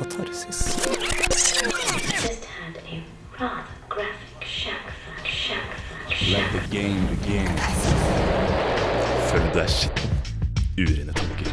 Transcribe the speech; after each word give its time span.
katarsis. 0.00 0.60
Følg 9.30 9.54
deg 9.54 9.68
skitten. 9.70 10.10
Urene 10.80 11.12
tanker. 11.12 11.52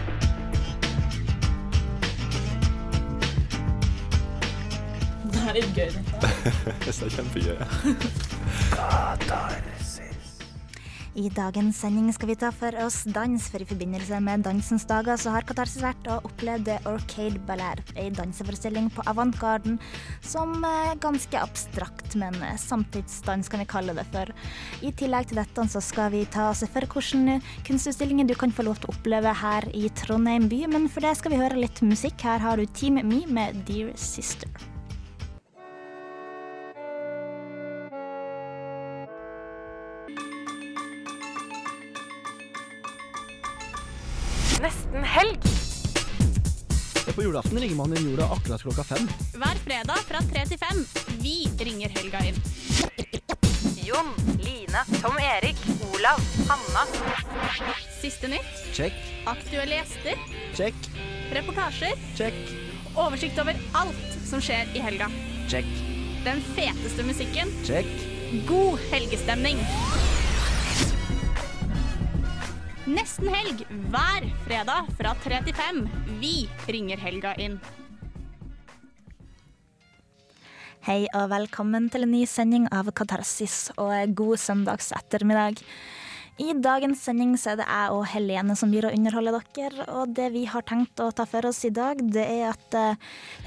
Det 5.27 5.43
er 5.43 5.53
litt 5.59 5.73
gøy. 5.75 5.89
Det 6.85 6.93
er 6.93 7.09
kjempegøy. 7.17 7.57
I 11.17 11.31
dagens 11.33 11.79
sending 11.81 12.11
skal 12.13 12.29
vi 12.29 12.35
ta 12.37 12.51
for 12.53 12.75
oss 12.83 12.99
dans, 13.09 13.41
for 13.49 13.63
i 13.63 13.65
forbindelse 13.65 14.19
med 14.21 14.43
Dansens 14.45 14.83
dager 14.85 15.17
så 15.17 15.31
har 15.33 15.47
Katarsis 15.49 15.81
vært 15.81 16.05
og 16.13 16.27
opplevd 16.29 16.69
Orcade 16.85 17.41
Ballet, 17.47 17.81
ei 17.97 18.11
danseforestilling 18.13 18.91
på 18.93 19.01
Avantgarden 19.09 19.79
som 20.21 20.53
er 20.61 20.93
ganske 21.01 21.41
abstrakt, 21.41 22.13
men 22.21 22.37
samtidsdans 22.61 23.49
kan 23.49 23.65
vi 23.65 23.69
kalle 23.73 23.97
det 23.97 24.05
for. 24.13 24.29
I 24.85 24.93
tillegg 24.93 25.31
til 25.31 25.41
dette 25.41 25.67
så 25.73 25.81
skal 25.81 26.13
vi 26.13 26.21
ta 26.29 26.51
oss 26.51 26.61
for 26.69 26.85
hvilke 26.85 27.41
kunstutstillinger 27.65 28.29
du 28.29 28.37
kan 28.37 28.53
få 28.53 28.69
lov 28.69 28.77
til 28.77 28.91
å 28.91 28.97
oppleve 28.99 29.33
her 29.41 29.71
i 29.73 29.89
Trondheim 29.97 30.45
by, 30.53 30.67
men 30.69 30.85
for 30.85 31.01
det 31.01 31.17
skal 31.17 31.33
vi 31.33 31.41
høre 31.41 31.65
litt 31.65 31.81
musikk. 31.81 32.21
Her 32.29 32.45
har 32.45 32.61
du 32.61 32.69
Team 32.77 33.01
Me 33.01 33.25
med 33.25 33.65
Dear 33.65 33.95
Sister. 33.97 34.76
Nesten 44.61 45.03
helg. 45.03 45.39
På 47.15 47.23
julaften 47.23 47.59
ringer 47.59 47.75
man 47.75 47.93
inn 47.97 48.09
jorda 48.11 48.27
akkurat 48.35 48.61
klokka 48.61 48.83
fem. 48.83 49.07
Hver 49.33 49.57
fredag 49.65 50.01
fra 50.09 50.19
tre 50.31 50.43
til 50.49 50.59
fem. 50.61 50.81
Vi 51.23 51.35
ringer 51.65 51.89
helga 51.97 52.21
inn. 52.29 52.37
Jon, 53.87 54.11
Line, 54.43 54.83
Tom 55.01 55.17
Erik, 55.23 55.61
Olav, 55.93 56.21
Hanna. 56.49 56.83
Siste 58.01 58.29
nytt, 58.29 58.59
Check, 58.75 58.93
aktuelle 59.27 59.79
gjester, 59.79 60.19
check, 60.55 60.75
reportasjer, 61.33 61.95
check, 62.19 62.35
oversikt 62.93 63.39
over 63.41 63.57
alt 63.79 64.19
som 64.29 64.43
skjer 64.43 64.69
i 64.77 64.83
helga. 64.83 65.09
check, 65.49 65.65
Den 66.27 66.43
feteste 66.53 67.03
musikken, 67.07 67.49
check. 67.65 67.87
god 68.45 68.77
helgestemning. 68.91 69.57
Nesten 72.87 73.27
helg 73.27 73.65
hver 73.91 74.25
fredag 74.45 74.85
fra 74.95 75.11
3 75.19 75.41
til 75.43 75.55
5. 75.57 75.79
Vi 76.21 76.35
ringer 76.71 77.01
helga 77.01 77.33
inn. 77.35 77.57
Hei 80.87 81.01
og 81.11 81.25
velkommen 81.33 81.89
til 81.91 82.05
en 82.05 82.13
ny 82.15 82.21
sending 82.31 82.69
av 82.71 82.87
Katarsis 82.95 83.73
og 83.75 83.91
god 84.15 84.39
søndags 84.39 84.93
ettermiddag. 84.95 85.59
I 86.39 86.53
dagens 86.63 87.03
sending 87.03 87.35
så 87.35 87.57
er 87.57 87.59
det 87.59 87.67
jeg 87.67 87.91
og 87.97 88.07
Helene 88.13 88.55
som 88.55 88.71
blir 88.71 88.87
å 88.87 88.93
underholde 88.95 89.35
dere. 89.57 89.89
Og 89.99 90.15
det 90.15 90.31
vi 90.37 90.47
har 90.47 90.63
tenkt 90.63 91.03
å 91.03 91.11
ta 91.11 91.27
for 91.27 91.49
oss 91.49 91.65
i 91.67 91.73
dag, 91.75 91.99
det 91.99 92.23
er 92.23 92.53
at 92.53 92.77
eh, 92.77 92.99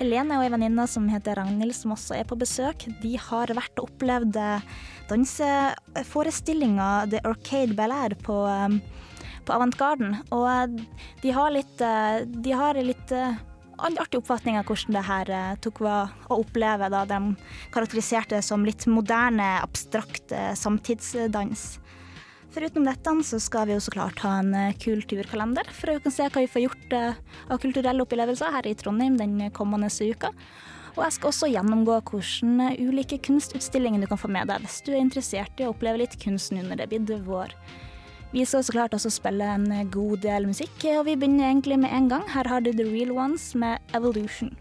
Helene 0.03 0.37
og 0.37 0.45
ei 0.45 0.53
venninne 0.53 0.85
som 0.91 1.09
heter 1.09 1.41
Ragnhild, 1.41 1.73
som 1.81 1.97
også 1.97 2.19
er 2.19 2.29
på 2.29 2.37
besøk, 2.37 2.91
de 3.01 3.17
har 3.17 3.57
vært 3.57 3.81
og 3.81 3.89
opplevd 3.89 4.37
eh, 4.37 4.73
danseforestillinga 5.09 6.91
The 7.15 7.25
Arcade 7.25 7.79
Ballad 7.79 8.21
på, 8.27 8.43
eh, 8.51 9.07
på 9.47 9.55
Avantgarden. 9.55 10.19
Og 10.35 10.47
eh, 10.49 10.83
de 11.23 11.35
har 11.37 11.53
litt, 11.55 11.81
eh, 11.85 12.23
de 12.27 12.57
har 12.57 12.79
litt 12.81 13.15
eh, 13.15 13.39
artig 13.81 14.21
oppfatning 14.21 14.59
av 14.61 14.69
hvordan 14.69 14.97
det 14.97 15.05
her 15.07 15.33
tok 15.65 15.83
å 15.89 15.99
oppleve. 16.37 16.91
Da. 16.93 17.05
De 17.09 17.21
karakteriserte 17.75 18.37
det 18.37 18.45
som 18.47 18.67
litt 18.67 18.85
moderne, 18.91 19.55
abstrakt 19.63 20.35
samtidsdans. 20.61 21.79
Foruten 22.51 22.85
dette 22.85 23.15
så 23.25 23.39
skal 23.41 23.69
vi 23.69 23.77
jo 23.77 23.81
så 23.81 23.95
klart 23.95 24.21
ha 24.27 24.41
en 24.41 24.75
kulturkalender, 24.83 25.71
for 25.73 25.95
å 25.95 26.13
se 26.13 26.27
hva 26.27 26.43
vi 26.43 26.51
får 26.51 26.65
gjort 26.67 26.97
av 26.99 27.61
kulturelle 27.63 28.05
opplevelser 28.05 28.53
her 28.57 28.69
i 28.69 28.75
Trondheim 28.77 29.17
den 29.17 29.39
kommende 29.57 29.89
uka. 29.89 30.35
Og 30.97 31.05
jeg 31.05 31.17
skal 31.17 31.31
også 31.31 31.49
gjennomgå 31.49 32.01
hvilke 32.11 32.71
ulike 32.83 33.21
kunstutstillinger 33.23 34.03
du 34.03 34.09
kan 34.11 34.21
få 34.21 34.29
med 34.33 34.51
deg 34.51 34.65
hvis 34.65 34.81
du 34.85 34.91
er 34.93 35.01
interessert 35.01 35.63
i 35.63 35.69
å 35.69 35.73
oppleve 35.75 36.03
litt 36.03 36.19
kunst 36.21 36.53
nå 36.53 36.65
når 36.67 36.83
det 36.83 36.91
blir 36.91 37.23
vår. 37.25 37.55
Vi 38.31 38.45
skal 38.47 38.63
så 38.63 38.73
klart 38.73 38.93
også 38.95 39.11
spille 39.11 39.43
en 39.43 39.73
god 39.91 40.21
del 40.23 40.45
musikk, 40.47 40.85
og 40.95 41.09
vi 41.09 41.17
begynner 41.19 41.49
egentlig 41.49 41.81
med 41.83 41.91
en 41.91 42.07
gang. 42.13 42.29
Her 42.31 42.47
har 42.47 42.63
du 42.63 42.71
The 42.71 42.87
Real 42.87 43.11
Ones 43.11 43.55
med 43.59 43.83
Evolution. 43.91 44.53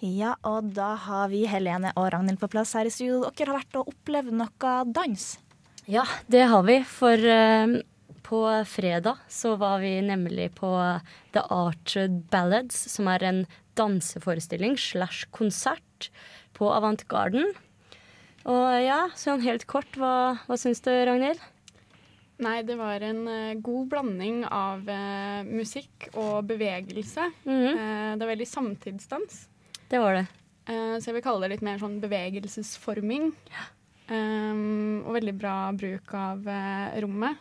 Ja, 0.00 0.32
og 0.48 0.72
da 0.72 0.94
har 0.96 1.28
vi 1.28 1.44
Helene 1.44 1.92
og 1.92 2.08
Ragnhild 2.14 2.40
på 2.40 2.48
plass 2.48 2.72
her 2.72 2.88
i 2.88 2.94
studio. 2.94 3.28
Dere 3.36 3.52
har 3.52 3.60
vært 3.60 3.80
og 3.82 3.92
opplevd 3.92 4.32
noe 4.40 4.74
dans. 4.96 5.30
Ja, 5.84 6.08
det 6.32 6.46
har 6.48 6.64
vi. 6.64 6.80
For 6.88 7.20
uh, 7.20 7.80
på 8.24 8.44
fredag 8.64 9.20
så 9.28 9.58
var 9.60 9.84
vi 9.84 9.98
nemlig 10.08 10.54
på 10.56 10.72
The 11.36 11.44
Art 11.52 11.98
Ballads, 12.32 12.86
som 12.96 13.12
er 13.12 13.28
en 13.28 13.48
danseforestilling 13.80 14.76
slash 14.78 15.26
konsert 15.34 16.10
på 16.56 16.68
Avantgarden. 16.70 17.54
Og 18.48 18.66
ja, 18.80 19.06
sånn 19.18 19.42
helt 19.44 19.66
kort, 19.68 19.96
hva, 20.00 20.40
hva 20.46 20.60
syns 20.60 20.80
du, 20.84 20.92
Ragnhild? 20.92 21.40
Nei, 22.40 22.60
det 22.64 22.76
var 22.80 23.02
en 23.04 23.20
uh, 23.28 23.58
god 23.60 23.90
blanding 23.92 24.44
av 24.48 24.86
uh, 24.88 25.42
musikk 25.44 26.08
og 26.14 26.46
bevegelse. 26.48 27.26
Mm 27.44 27.58
-hmm. 27.58 27.74
uh, 27.76 28.12
det 28.16 28.24
var 28.24 28.32
veldig 28.32 28.48
samtidsdans. 28.48 29.48
det 29.88 29.98
var 29.98 30.14
det. 30.14 30.26
Så 30.70 31.10
jeg 31.10 31.14
vil 31.14 31.22
kalle 31.22 31.40
det 31.40 31.48
litt 31.56 31.62
mer 31.62 31.78
sånn 31.78 32.00
bevegelsesforming. 32.00 33.32
Um, 34.08 35.02
og 35.02 35.14
veldig 35.14 35.34
bra 35.34 35.72
bruk 35.72 36.14
av 36.14 36.46
rommet. 37.02 37.36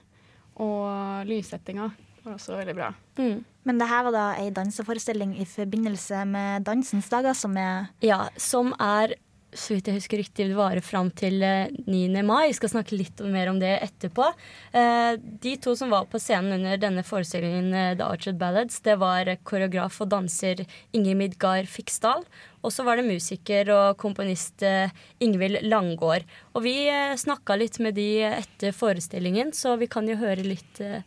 Og 0.56 1.28
lyssettinga 1.28 1.92
var 2.24 2.34
også 2.34 2.58
veldig 2.58 2.76
bra. 2.76 2.94
Mm. 3.20 3.46
Men 3.70 3.78
det 3.78 3.86
her 3.86 4.08
var 4.08 4.16
da 4.16 4.28
ei 4.42 4.50
danseforestilling 4.50 5.36
i 5.38 5.46
forbindelse 5.46 6.24
med 6.26 6.64
Dansens 6.66 7.10
dager, 7.12 7.36
som 7.38 7.54
er 7.62 7.92
Ja, 8.02 8.24
som 8.34 8.72
er, 8.82 9.14
så 9.54 9.76
vidt 9.76 9.92
jeg 9.92 10.00
husker 10.00 10.18
riktig, 10.24 10.48
det 10.50 10.58
varer 10.58 10.82
fram 10.82 11.12
til 11.14 11.38
eh, 11.46 11.70
9. 11.86 12.24
mai. 12.26 12.48
Jeg 12.48 12.58
skal 12.58 12.72
snakke 12.74 12.98
litt 12.98 13.22
mer 13.30 13.52
om 13.52 13.60
det 13.62 13.76
etterpå. 13.86 14.26
Eh, 14.74 15.22
de 15.46 15.54
to 15.62 15.76
som 15.78 15.94
var 15.94 16.10
på 16.10 16.18
scenen 16.22 16.58
under 16.58 16.82
denne 16.82 17.06
forestillingen, 17.06 17.70
eh, 17.70 17.94
The 18.02 18.10
Arched 18.10 18.42
Ballads, 18.42 18.82
det 18.90 18.98
var 19.06 19.30
koreograf 19.46 20.02
og 20.02 20.10
danser 20.16 20.66
Inger 20.90 21.22
Midgard 21.22 21.70
Fiksdal. 21.70 22.26
Og 22.66 22.74
så 22.74 22.82
var 22.90 22.98
det 22.98 23.06
musiker 23.06 23.70
og 23.78 24.02
komponist 24.02 24.66
eh, 24.66 24.90
Ingvild 25.22 25.62
Langgaard. 25.70 26.26
Og 26.58 26.66
vi 26.66 26.78
eh, 26.90 27.14
snakka 27.14 27.62
litt 27.62 27.78
med 27.86 28.02
de 28.02 28.12
etter 28.34 28.74
forestillingen, 28.74 29.54
så 29.54 29.78
vi 29.78 29.94
kan 29.94 30.10
jo 30.10 30.18
høre 30.26 30.42
litt 30.56 30.82
eh, 30.82 31.06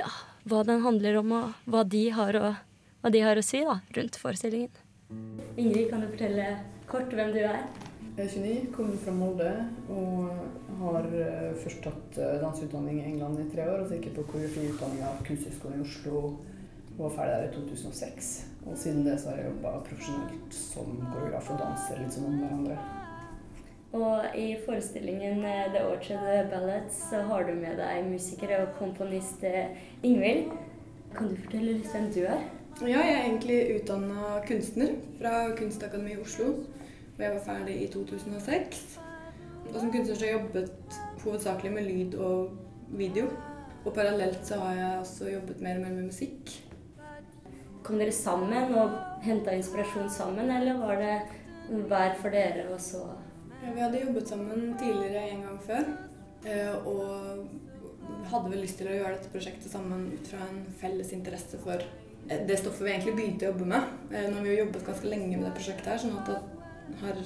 ja, 0.00 0.08
hva 0.48 0.62
den 0.66 0.82
handler 0.84 1.20
om, 1.20 1.32
og 1.38 1.70
hva 1.70 1.84
de 1.86 2.02
har 2.14 2.38
å, 2.38 2.52
de 3.10 3.22
har 3.22 3.38
å 3.38 3.44
si 3.46 3.62
da, 3.66 3.78
rundt 3.96 4.18
forestillingen. 4.18 4.74
Ingrid, 5.56 5.88
kan 5.90 6.02
du 6.02 6.08
fortelle 6.08 6.46
kort 6.88 7.12
hvem 7.12 7.32
du 7.34 7.42
er? 7.44 7.64
Jeg 8.12 8.26
er 8.26 8.32
29, 8.32 8.72
kommer 8.76 8.96
fra 9.00 9.12
Molde 9.16 9.50
og 9.88 10.80
har 10.82 11.06
eh, 11.16 11.52
først 11.62 11.78
tatt 11.86 12.18
eh, 12.20 12.34
danseutdanning 12.42 12.98
i 13.00 13.06
England 13.08 13.40
i 13.40 13.46
tre 13.54 13.64
år. 13.64 13.80
Og 13.80 13.88
så 13.88 13.96
gikk 13.96 14.10
jeg 14.10 14.16
på 14.18 14.26
koreografiutdanninga 14.34 15.06
av 15.08 15.22
Kunsthøgskolen 15.24 15.80
i 15.80 15.86
Oslo 15.86 16.18
og 16.22 16.98
var 16.98 17.14
ferdig 17.16 17.38
der 17.38 17.46
i 17.46 17.54
2006. 17.70 18.32
Og 18.66 18.76
siden 18.78 19.06
det 19.06 19.16
så 19.20 19.30
har 19.30 19.40
jeg 19.40 19.48
jobba 19.48 19.78
profesjonelt 19.86 20.58
som 20.58 20.92
koreograf 21.06 21.48
og 21.54 21.62
danser 21.64 22.02
litt 22.02 22.12
sånn 22.18 22.28
om 22.28 22.42
hverandre. 22.42 23.01
Og 23.92 24.36
i 24.38 24.54
forestillingen 24.64 25.44
eh, 25.44 25.66
The 25.74 25.84
Orchard 25.84 26.48
Ballads 26.50 26.96
så 27.10 27.20
har 27.28 27.44
du 27.44 27.52
med 27.52 27.76
deg 27.76 28.06
musiker 28.08 28.54
og 28.56 28.70
komponist 28.78 29.44
eh, 29.44 29.76
Ingvild. 30.02 30.54
Kan 31.12 31.28
du 31.28 31.36
fortelle 31.36 31.74
litt 31.76 31.90
hvem 31.92 32.06
du 32.14 32.22
er? 32.24 32.46
Ja, 32.80 33.02
jeg 33.04 33.12
er 33.12 33.26
egentlig 33.26 33.58
utdanna 33.74 34.38
kunstner 34.48 34.94
fra 35.18 35.32
Kunstakademiet 35.58 36.16
i 36.16 36.22
Oslo. 36.22 36.46
Og 37.12 37.20
jeg 37.20 37.34
var 37.34 37.42
ferdig 37.44 37.74
i 37.82 37.88
2006. 37.92 38.80
Og 39.68 39.76
som 39.76 39.92
kunstner 39.92 40.14
så 40.16 40.24
har 40.24 40.30
jeg 40.30 40.38
jobbet 40.38 40.96
hovedsakelig 41.26 41.72
med 41.74 41.90
lyd 41.90 42.16
og 42.16 42.54
video. 42.96 43.26
Og 43.84 43.92
parallelt 43.92 44.40
så 44.48 44.56
har 44.62 44.78
jeg 44.78 45.02
også 45.02 45.28
jobbet 45.34 45.60
mer 45.60 45.76
og 45.76 45.84
mer 45.84 45.98
med 45.98 46.08
musikk. 46.08 46.54
Kom 47.84 48.00
dere 48.00 48.14
sammen 48.14 48.72
og 48.78 48.96
henta 49.26 49.52
inspirasjon 49.58 50.08
sammen, 50.10 50.48
eller 50.54 50.80
var 50.80 50.96
det 51.02 51.84
hver 51.90 52.16
for 52.22 52.32
dere 52.32 52.70
og 52.72 52.80
så 52.80 53.02
vi 53.62 53.80
hadde 53.80 54.00
jobbet 54.00 54.28
sammen 54.28 54.74
tidligere 54.78 55.28
en 55.30 55.42
gang 55.46 55.58
før. 55.62 55.84
eh, 56.46 56.86
Og 56.86 57.46
hadde 58.32 58.50
vel 58.50 58.62
lyst 58.64 58.78
til 58.80 58.88
å 58.90 58.96
gjøre 58.96 59.16
dette 59.16 59.30
prosjektet 59.32 59.70
sammen 59.70 60.08
ut 60.12 60.26
fra 60.26 60.42
en 60.48 60.64
felles 60.80 61.12
interesse 61.14 61.58
for 61.62 61.78
eh, 61.78 62.42
det 62.46 62.58
stoffet 62.58 62.86
vi 62.86 62.92
egentlig 62.92 63.16
begynte 63.16 63.46
å 63.46 63.52
jobbe 63.52 63.68
med. 63.72 63.88
Eh, 64.10 64.28
Nå 64.28 64.38
har 64.40 64.46
vi 64.46 64.54
jo 64.56 64.64
jobbet 64.64 64.86
ganske 64.86 65.10
lenge 65.10 65.36
med 65.36 65.46
det 65.48 65.54
prosjektet 65.58 65.86
her, 65.92 66.02
sånn 66.02 66.18
at 66.18 66.26
det 66.32 67.00
har 67.02 67.22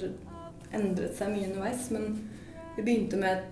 endret 0.77 1.17
seg 1.17 1.33
mye 1.33 1.49
underveis. 1.49 1.89
Men 1.95 2.29
vi 2.77 2.85
begynte 2.85 3.19
med 3.21 3.45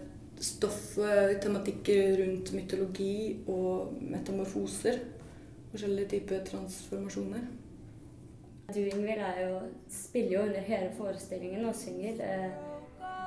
stofftematikker 0.46 2.18
rundt 2.22 2.52
mytologi 2.54 3.44
og 3.48 3.96
metamorfoser. 4.04 5.00
Forskjellige 5.72 6.12
typer 6.14 6.44
transformasjoner. 6.48 7.48
Du 8.74 8.80
Ingvild 8.82 9.22
er 9.22 9.68
spiller 9.92 10.32
jo 10.38 10.46
under 10.48 10.64
hele 10.66 10.92
forestillingen 10.98 11.66
og 11.70 11.76
synger. 11.78 12.22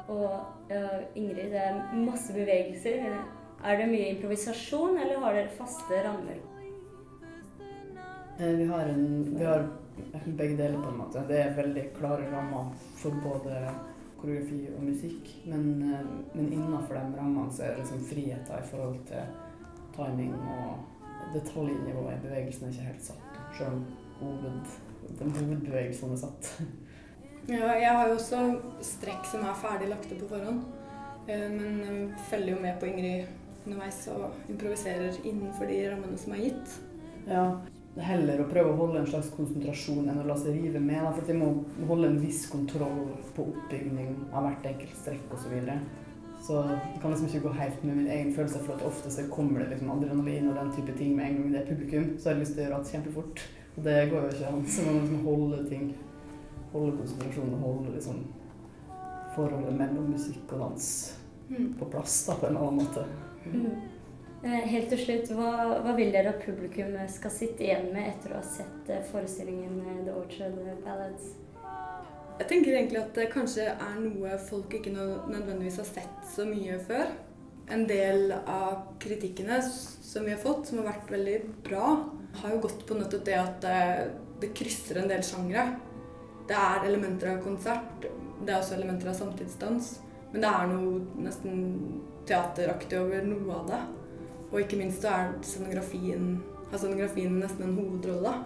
Og 0.08 0.30
uh, 0.70 1.00
Ingrid, 1.14 1.50
det 1.52 1.60
er 1.60 1.82
masse 1.94 2.32
bevegelser. 2.32 3.02
Er 3.64 3.80
det 3.80 3.88
mye 3.90 4.12
improvisasjon, 4.14 4.96
eller 5.02 5.20
har 5.24 5.36
dere 5.36 5.56
faste 5.58 6.00
rammer? 6.06 6.38
Eh, 8.38 8.54
Vi 8.56 8.66
har, 8.66 8.88
en, 8.88 9.36
vi 9.38 9.44
har 9.44 9.66
begge 10.24 10.56
deler, 10.56 10.82
på 10.82 10.88
en 10.88 11.00
måte. 11.02 11.24
Det 11.28 11.40
er 11.42 11.56
veldig 11.56 11.88
klare 11.98 12.30
rammer 12.32 12.70
for 12.96 13.18
både 13.24 13.58
koreografi 14.20 14.60
og 14.76 14.84
musikk. 14.84 15.32
Men, 15.46 15.82
eh, 15.82 16.06
men 16.34 16.52
innenfor 16.52 16.94
de 16.94 17.18
rammene 17.18 17.52
så 17.52 17.62
er 17.62 17.74
det 17.74 17.82
liksom 17.82 18.04
friheter 18.10 18.62
i 18.62 18.68
forhold 18.70 18.98
til 19.06 19.22
timing 19.96 20.34
og 20.34 21.34
detaljnivået 21.34 22.14
i 22.14 22.26
bevegelsen 22.28 22.66
er 22.66 22.70
ikke 22.70 22.90
helt 22.92 23.02
satt. 23.02 23.40
Selv 23.58 23.72
om 23.72 23.84
hoved, 24.20 24.60
den 25.18 25.30
hovedbevegelsen 25.30 26.12
er 26.12 26.16
satt. 26.16 26.52
Ja, 27.48 27.68
jeg 27.80 27.92
har 27.96 28.10
jo 28.10 28.16
også 28.18 28.38
strekk 28.84 29.24
som 29.24 29.46
er 29.48 29.56
ferdig 29.56 29.86
lagt 29.88 30.10
på 30.10 30.26
forhånd. 30.28 30.66
Eh, 31.24 31.46
Men 31.48 31.78
jeg 31.80 32.26
følger 32.28 32.52
jo 32.52 32.60
med 32.60 32.76
på 32.80 32.90
Ingrid 32.90 33.30
underveis 33.64 34.02
og 34.12 34.50
improviserer 34.52 35.16
innenfor 35.24 35.68
de 35.70 35.78
rammene 35.88 36.18
som 36.20 36.34
er 36.36 36.42
gitt. 36.44 36.74
Ja, 37.24 37.46
det 37.94 38.02
er 38.02 38.10
heller 38.10 38.42
å 38.42 38.48
prøve 38.50 38.74
å 38.74 38.76
holde 38.82 39.00
en 39.00 39.08
slags 39.08 39.30
konsentrasjon 39.32 40.10
enn 40.10 40.20
å 40.20 40.26
la 40.28 40.36
seg 40.36 40.58
rive 40.58 40.80
med. 40.80 41.06
For 41.16 41.24
de 41.24 41.38
må 41.40 41.48
holde 41.88 42.10
en 42.12 42.20
viss 42.20 42.42
kontroll 42.52 43.14
på 43.36 43.46
oppbygning 43.54 44.12
av 44.28 44.44
hvert 44.44 44.68
enkelt 44.68 45.00
strekk 45.00 45.32
osv. 45.32 45.46
Så, 45.46 45.52
videre. 45.54 45.78
så 46.44 46.62
det 46.68 47.00
kan 47.00 47.14
liksom 47.14 47.30
ikke 47.30 47.46
gå 47.46 47.54
helt 47.62 47.86
med 47.86 47.96
min 48.02 48.10
egen 48.12 48.34
følelse, 48.36 48.60
for 48.66 48.76
at 48.76 48.84
ofte 48.90 49.14
så 49.14 49.24
kommer 49.32 49.64
det 49.64 49.70
liksom 49.72 49.94
adrenalin 49.96 50.50
og 50.52 50.60
den 50.60 50.74
type 50.76 50.98
ting 51.00 51.16
med 51.16 51.30
en 51.30 51.40
gang 51.40 51.56
det 51.56 51.62
er 51.62 51.72
publikum. 51.72 52.12
Så 52.18 52.28
har 52.28 52.36
jeg 52.36 52.44
lyst 52.44 52.54
til 52.58 52.62
å 52.62 52.68
gjøre 52.68 52.82
alt 52.82 52.92
kjempefort. 52.92 53.48
Og 53.78 53.84
det 53.88 53.98
går 54.12 54.20
jo 54.20 54.36
ikke 54.36 54.52
an. 54.52 54.68
Så 54.68 54.84
man 54.84 54.98
må 54.98 55.00
liksom 55.06 55.26
holde 55.32 55.64
ting. 55.72 55.88
Holde 56.72 56.96
konsentrasjonen 56.98 57.54
og 57.58 57.64
holde 57.66 57.94
liksom 57.94 58.24
forholdet 59.36 59.76
mellom 59.78 60.10
musikk 60.12 60.52
og 60.52 60.66
dans 60.66 60.90
Mm. 61.48 61.74
på 61.78 61.84
plass 61.84 62.26
da, 62.26 62.34
på 62.34 62.46
en 62.46 62.56
annen 62.60 62.74
måte. 62.82 63.04
Eh, 64.44 64.50
Helt 64.68 64.90
til 64.92 64.98
slutt, 65.00 65.30
hva, 65.32 65.78
hva 65.82 65.94
vil 65.96 66.12
dere 66.12 66.34
at 66.34 66.44
publikum 66.44 66.92
skal 67.08 67.32
sitte 67.32 67.64
igjen 67.64 67.88
med 67.94 68.04
etter 68.10 68.34
å 68.34 68.42
ha 68.42 68.44
sett 68.44 68.90
eh, 68.92 69.00
forestillingen 69.08 69.78
eh, 69.80 70.02
The 70.04 70.12
Orchard 70.12 70.58
Ballads? 70.84 71.30
Jeg 72.38 72.50
tenker 72.52 72.76
egentlig 72.76 73.00
at 73.00 73.16
det 73.16 73.30
kanskje 73.32 73.64
er 73.72 73.96
noe 73.98 74.36
folk 74.44 74.76
ikke 74.76 74.92
nødvendigvis 74.92 75.80
har 75.80 75.88
sett 75.88 76.28
så 76.36 76.44
mye 76.46 76.76
før. 76.84 77.08
En 77.72 77.82
del 77.88 78.30
av 78.44 78.92
kritikkene 79.02 79.58
som 79.64 80.28
vi 80.28 80.36
har 80.36 80.44
fått, 80.44 80.68
som 80.68 80.78
har 80.78 80.92
vært 80.92 81.10
veldig 81.16 81.38
bra, 81.66 81.96
har 82.42 82.54
jo 82.54 82.60
gått 82.68 82.84
på 82.86 83.00
nettopp 83.00 83.24
det 83.26 83.40
at 83.40 83.58
det, 83.64 83.80
det 84.44 84.52
krysser 84.56 85.00
en 85.00 85.10
del 85.10 85.24
sjangre. 85.26 85.66
Det 86.48 86.56
er 86.56 86.86
elementer 86.88 87.34
av 87.34 87.42
konsert, 87.44 88.06
det 88.44 88.52
er 88.52 88.60
også 88.60 88.78
elementer 88.78 89.10
av 89.10 89.18
samtidsdans. 89.18 89.96
Men 90.32 90.44
det 90.44 90.50
er 90.50 90.68
noe 90.70 91.24
nesten 91.24 91.64
teateraktig 92.28 93.00
over 93.00 93.24
noe 93.24 93.56
av 93.62 93.72
det. 93.72 93.80
Og 94.48 94.60
ikke 94.62 94.78
minst 94.80 95.04
så 95.04 95.12
er 95.12 95.34
scenografien, 95.44 96.38
har 96.70 96.80
scenografien 96.80 97.36
nesten 97.40 97.68
en 97.68 97.76
hovedrolle. 97.76 98.36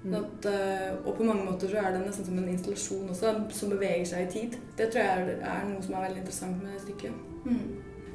Mm. 0.00 0.14
at, 0.14 0.46
eh, 0.48 0.94
og 1.04 1.16
på 1.16 1.24
mange 1.28 1.44
måter 1.44 1.68
så 1.68 1.76
er 1.76 1.92
det 1.92 2.06
nesten 2.06 2.24
som 2.24 2.38
en 2.40 2.48
installasjon 2.48 3.10
også, 3.12 3.32
som 3.52 3.72
beveger 3.74 4.06
seg 4.08 4.22
i 4.22 4.30
tid. 4.32 4.56
Det 4.78 4.86
tror 4.88 5.02
jeg 5.04 5.34
er, 5.36 5.66
noe 5.68 5.82
som 5.84 5.94
er 5.94 6.06
veldig 6.06 6.22
interessant 6.22 6.62
med 6.62 6.72
det 6.72 6.80
stykket. 6.86 7.18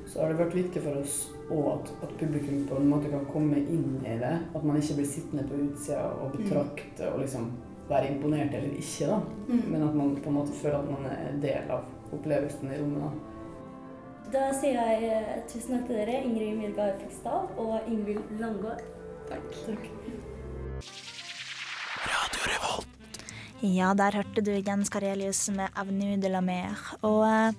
Så 0.09 0.21
har 0.21 0.31
det 0.31 0.39
vært 0.39 0.57
viktig 0.57 0.81
for 0.81 1.01
oss 1.01 1.19
òg 1.49 1.67
at, 1.75 1.91
at 2.07 2.17
publikum 2.17 2.65
på 2.69 2.79
en 2.79 2.89
måte 2.89 3.11
kan 3.13 3.25
komme 3.29 3.61
inn 3.61 3.99
i 4.01 4.17
det. 4.21 4.33
At 4.55 4.65
man 4.65 4.81
ikke 4.81 4.97
blir 4.99 5.09
sittende 5.09 5.45
på 5.49 5.61
utsida 5.61 6.09
og 6.23 6.33
betrakte 6.33 7.11
og 7.11 7.21
liksom 7.21 7.51
være 7.89 8.11
imponert 8.13 8.53
eller 8.53 8.73
ikke, 8.79 9.07
da. 9.11 9.19
Mm. 9.47 9.63
Men 9.71 9.87
at 9.87 9.95
man 9.95 10.17
på 10.17 10.31
en 10.31 10.37
måte 10.39 10.57
føler 10.57 10.79
at 10.79 10.91
man 10.91 11.07
er 11.11 11.39
del 11.41 11.71
av 11.71 12.13
opplevelsen 12.15 12.73
i 12.73 12.81
rommet. 12.81 13.05
da. 13.05 13.31
Da 14.33 14.45
sier 14.57 14.79
jeg 14.79 15.09
eh, 15.13 15.33
tusen 15.51 15.77
takk 15.77 15.87
til 15.89 15.99
dere, 16.01 16.21
Ingrid 16.25 16.57
Myrgaard 16.57 16.97
Fiksdal 17.03 17.45
og 17.61 17.89
Ingvild 17.91 18.23
Langgaard. 18.41 18.81
Takk. 19.29 19.85
Ja, 23.65 23.93
der 23.97 24.17
hørte 24.19 24.41
du 24.45 24.51
Jens 24.51 24.91
Karelius 24.93 25.47
med 25.49 25.69
'Avenue 25.73 26.21
de 26.21 26.29
la 26.29 26.41
Mer'. 26.41 26.97
Og 27.01 27.23
eh, 27.25 27.53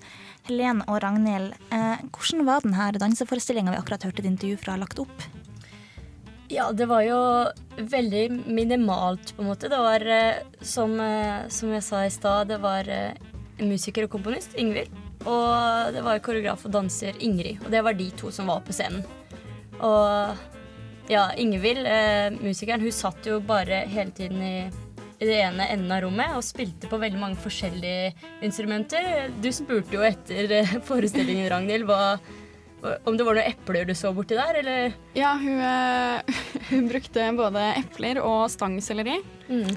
Helen 0.47 0.83
og 0.89 1.03
Ragnhild, 1.03 1.55
eh, 1.73 2.03
hvordan 2.13 2.47
var 2.47 2.61
denne 2.61 2.93
danseforestillinga 2.99 3.71
vi 3.71 3.79
akkurat 3.81 4.03
hørte 4.03 4.23
et 4.23 4.31
intervju 4.31 4.57
fra, 4.57 4.77
lagt 4.77 4.99
opp? 4.99 5.46
Ja, 6.49 6.69
det 6.73 6.87
var 6.87 7.03
jo 7.03 7.19
veldig 7.77 8.31
minimalt, 8.47 9.33
på 9.35 9.43
en 9.43 9.49
måte. 9.49 9.69
Det 9.69 9.79
var, 9.79 10.01
eh, 10.07 10.45
som, 10.61 11.01
eh, 11.01 11.49
som 11.49 11.73
jeg 11.73 11.83
sa 11.83 12.05
i 12.05 12.11
stad, 12.11 12.49
det 12.49 12.61
var 12.63 12.89
eh, 12.89 13.19
musiker 13.59 14.07
og 14.07 14.11
komponist, 14.11 14.55
Ingvild. 14.55 14.93
Og 15.27 15.93
det 15.93 16.05
var 16.07 16.23
koreograf 16.23 16.63
og 16.65 16.73
danser, 16.73 17.19
Ingrid. 17.19 17.59
Og 17.65 17.71
det 17.71 17.83
var 17.83 17.99
de 17.99 18.11
to 18.15 18.31
som 18.31 18.47
var 18.47 18.61
på 18.63 18.73
scenen. 18.73 19.03
Og 19.83 20.37
ja, 21.11 21.33
Ingvild, 21.35 21.83
musikeren, 22.39 22.81
hun 22.81 22.95
satt 22.95 23.27
jo 23.27 23.41
bare 23.41 23.83
hele 23.91 24.15
tiden 24.15 24.39
i, 24.43 24.71
i 25.19 25.27
det 25.27 25.41
ene 25.43 25.67
enden 25.73 25.91
av 25.91 26.05
rommet 26.05 26.39
og 26.39 26.47
spilte 26.47 26.87
på 26.87 27.01
veldig 27.03 27.19
mange 27.19 27.43
forskjellige 27.43 28.15
instrumenter. 28.47 29.33
Du 29.43 29.51
spurte 29.51 29.99
jo 29.99 30.07
etter 30.07 30.79
forestillingen, 30.91 31.51
Ragnhild, 31.51 31.91
hva, 31.91 32.19
om 33.05 33.17
det 33.17 33.25
var 33.27 33.37
noen 33.39 33.51
epler 33.51 33.87
du 33.89 33.95
så 33.97 34.13
borti 34.17 34.37
der, 34.39 34.61
eller? 34.61 34.95
Ja, 35.17 35.33
hun, 35.41 35.61
eh, 35.61 36.41
hun 36.71 36.89
brukte 36.91 37.27
både 37.37 37.65
epler 37.81 38.21
og 38.23 38.47
stangselleri 38.53 39.19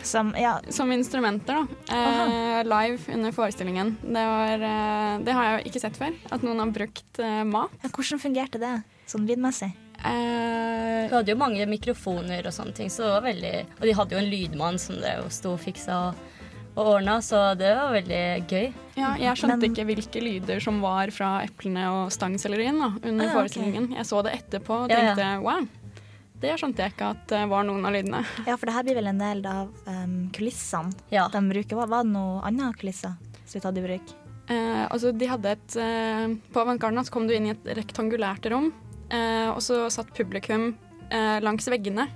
Som, 0.03 0.31
ja, 0.37 0.55
som 0.73 0.91
instrumenter 0.91 1.59
da, 1.59 1.95
eh, 1.95 2.61
live 2.65 3.13
under 3.13 3.35
forestillingen. 3.35 3.95
Det, 4.01 4.23
var, 4.31 4.65
eh, 4.69 5.19
det 5.25 5.35
har 5.37 5.45
jeg 5.45 5.59
jo 5.59 5.71
ikke 5.71 5.83
sett 5.83 5.99
før, 5.99 6.15
at 6.33 6.45
noen 6.45 6.63
har 6.63 6.73
brukt 6.73 7.21
eh, 7.21 7.43
mat. 7.45 7.75
ja, 7.83 7.91
hvordan 7.93 8.21
fungerte 8.21 8.61
det 8.61 8.73
sånn 9.09 9.29
lydmessig? 9.29 9.71
Hun 9.99 11.09
Vi 11.09 11.11
hadde 11.11 11.33
jo 11.33 11.39
mange 11.41 11.65
mikrofoner 11.67 12.45
og 12.47 12.53
sånne 12.55 12.73
ting, 12.77 12.89
så 12.89 13.03
det 13.03 13.09
var 13.17 13.25
veldig 13.25 13.55
Og 13.81 13.81
de 13.83 13.95
hadde 13.97 14.15
jo 14.15 14.21
en 14.21 14.29
lydmann 14.31 14.77
som 14.79 14.95
det 15.01 15.17
sto 15.35 15.57
og 15.57 15.59
fiksa 15.59 15.97
og, 16.07 16.21
og 16.79 16.87
ordna, 16.95 17.17
så 17.25 17.41
det 17.59 17.73
var 17.75 17.91
veldig 17.93 18.21
gøy. 18.47 18.69
ja, 18.95 19.09
jeg 19.19 19.35
skjønte 19.39 19.59
Men- 19.59 19.71
ikke 19.73 19.85
hvilke 19.89 20.21
lyder 20.23 20.61
som 20.63 20.79
var 20.81 21.11
fra 21.11 21.41
eplene 21.43 21.83
og 21.91 22.11
stangsellerien 22.15 22.79
da, 22.79 22.89
under 23.03 23.25
Ah, 23.25 23.33
ok. 23.33 23.35
forestillingen. 23.41 23.91
Jeg 23.95 24.05
så 24.07 24.23
det 24.23 24.33
etterpå 24.39 24.83
og 24.85 24.89
Ja, 24.89 24.97
ja. 25.01 25.15
tenkte 25.15 25.43
wow, 25.43 25.67
det 26.39 26.53
skjønte 26.59 26.77
jeg 26.85 26.93
ikke 26.95 27.09
at 27.11 27.27
det 27.27 27.49
var 27.49 27.63
noen 27.67 27.85
av 27.85 27.91
lydene. 27.93 28.23
Ja, 28.47 28.55
for 28.55 28.65
det 28.67 28.75
her 28.75 28.83
blir 28.83 28.95
vel 28.95 29.07
en 29.11 29.17
del 29.19 29.45
av 29.45 29.67
um, 29.87 30.29
kulissene 30.31 30.93
Ja. 31.11 31.27
de 31.27 31.39
bruker. 31.49 31.75
Var, 31.75 31.87
var 31.87 32.03
det 32.03 32.11
noe 32.13 32.41
annet 32.47 32.77
kulisser 32.79 33.15
som 33.45 33.59
vi 33.59 33.59
tatt 33.59 33.77
i 33.77 33.81
bruk? 33.85 34.15
Eh, 34.49 34.87
altså, 34.89 35.11
de 35.15 35.27
hadde 35.27 35.45
et, 35.51 35.75
eh, 35.77 36.27
på 36.53 36.61
Avantgarden 36.63 37.03
så 37.05 37.11
kom 37.11 37.27
du 37.27 37.33
inn 37.35 37.45
i 37.45 37.51
et 37.51 37.63
rektangulært 37.77 38.49
rom, 38.49 38.71
eh, 39.11 39.49
og 39.51 39.59
så 39.61 39.89
satt 39.91 40.09
publikum 40.15 40.71
eh, 41.11 41.39
langs 41.41 41.67
veggene. 41.69 42.07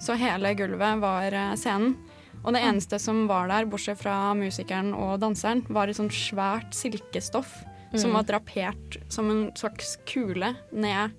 Så 0.00 0.16
hele 0.16 0.54
gulvet 0.56 1.00
var 1.00 1.32
eh, 1.32 1.54
scenen. 1.56 1.94
Og 2.40 2.54
det 2.56 2.62
eneste 2.64 2.98
som 3.02 3.26
var 3.28 3.50
der, 3.50 3.66
bortsett 3.68 4.00
fra 4.00 4.32
musikeren 4.38 4.94
og 4.96 5.18
danseren, 5.20 5.64
var 5.68 5.90
et 5.90 5.98
sånt 5.98 6.14
svært 6.16 6.72
silkestoff 6.76 7.50
som 7.92 8.10
Mm. 8.10 8.14
var 8.14 8.22
drapert 8.22 8.96
som 9.10 9.30
en 9.30 9.50
slags 9.58 9.96
kule 10.06 10.54
ned 10.72 11.10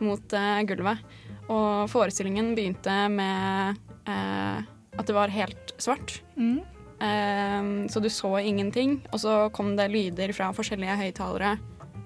mot 0.00 0.32
uh, 0.36 0.60
gulvet. 0.62 0.98
Og 1.48 1.88
forestillingen 1.88 2.54
begynte 2.54 3.08
med 3.08 3.78
uh, 4.06 4.60
at 4.98 5.06
det 5.06 5.14
var 5.16 5.32
helt 5.32 5.72
svart. 5.80 6.20
Mm. 6.36 6.60
Uh, 7.00 7.88
så 7.88 8.02
du 8.02 8.10
så 8.12 8.36
ingenting, 8.44 9.00
og 9.10 9.18
så 9.24 9.50
kom 9.50 9.74
det 9.76 9.88
lyder 9.90 10.34
fra 10.36 10.52
forskjellige 10.52 10.98
høyttalere 11.00 11.56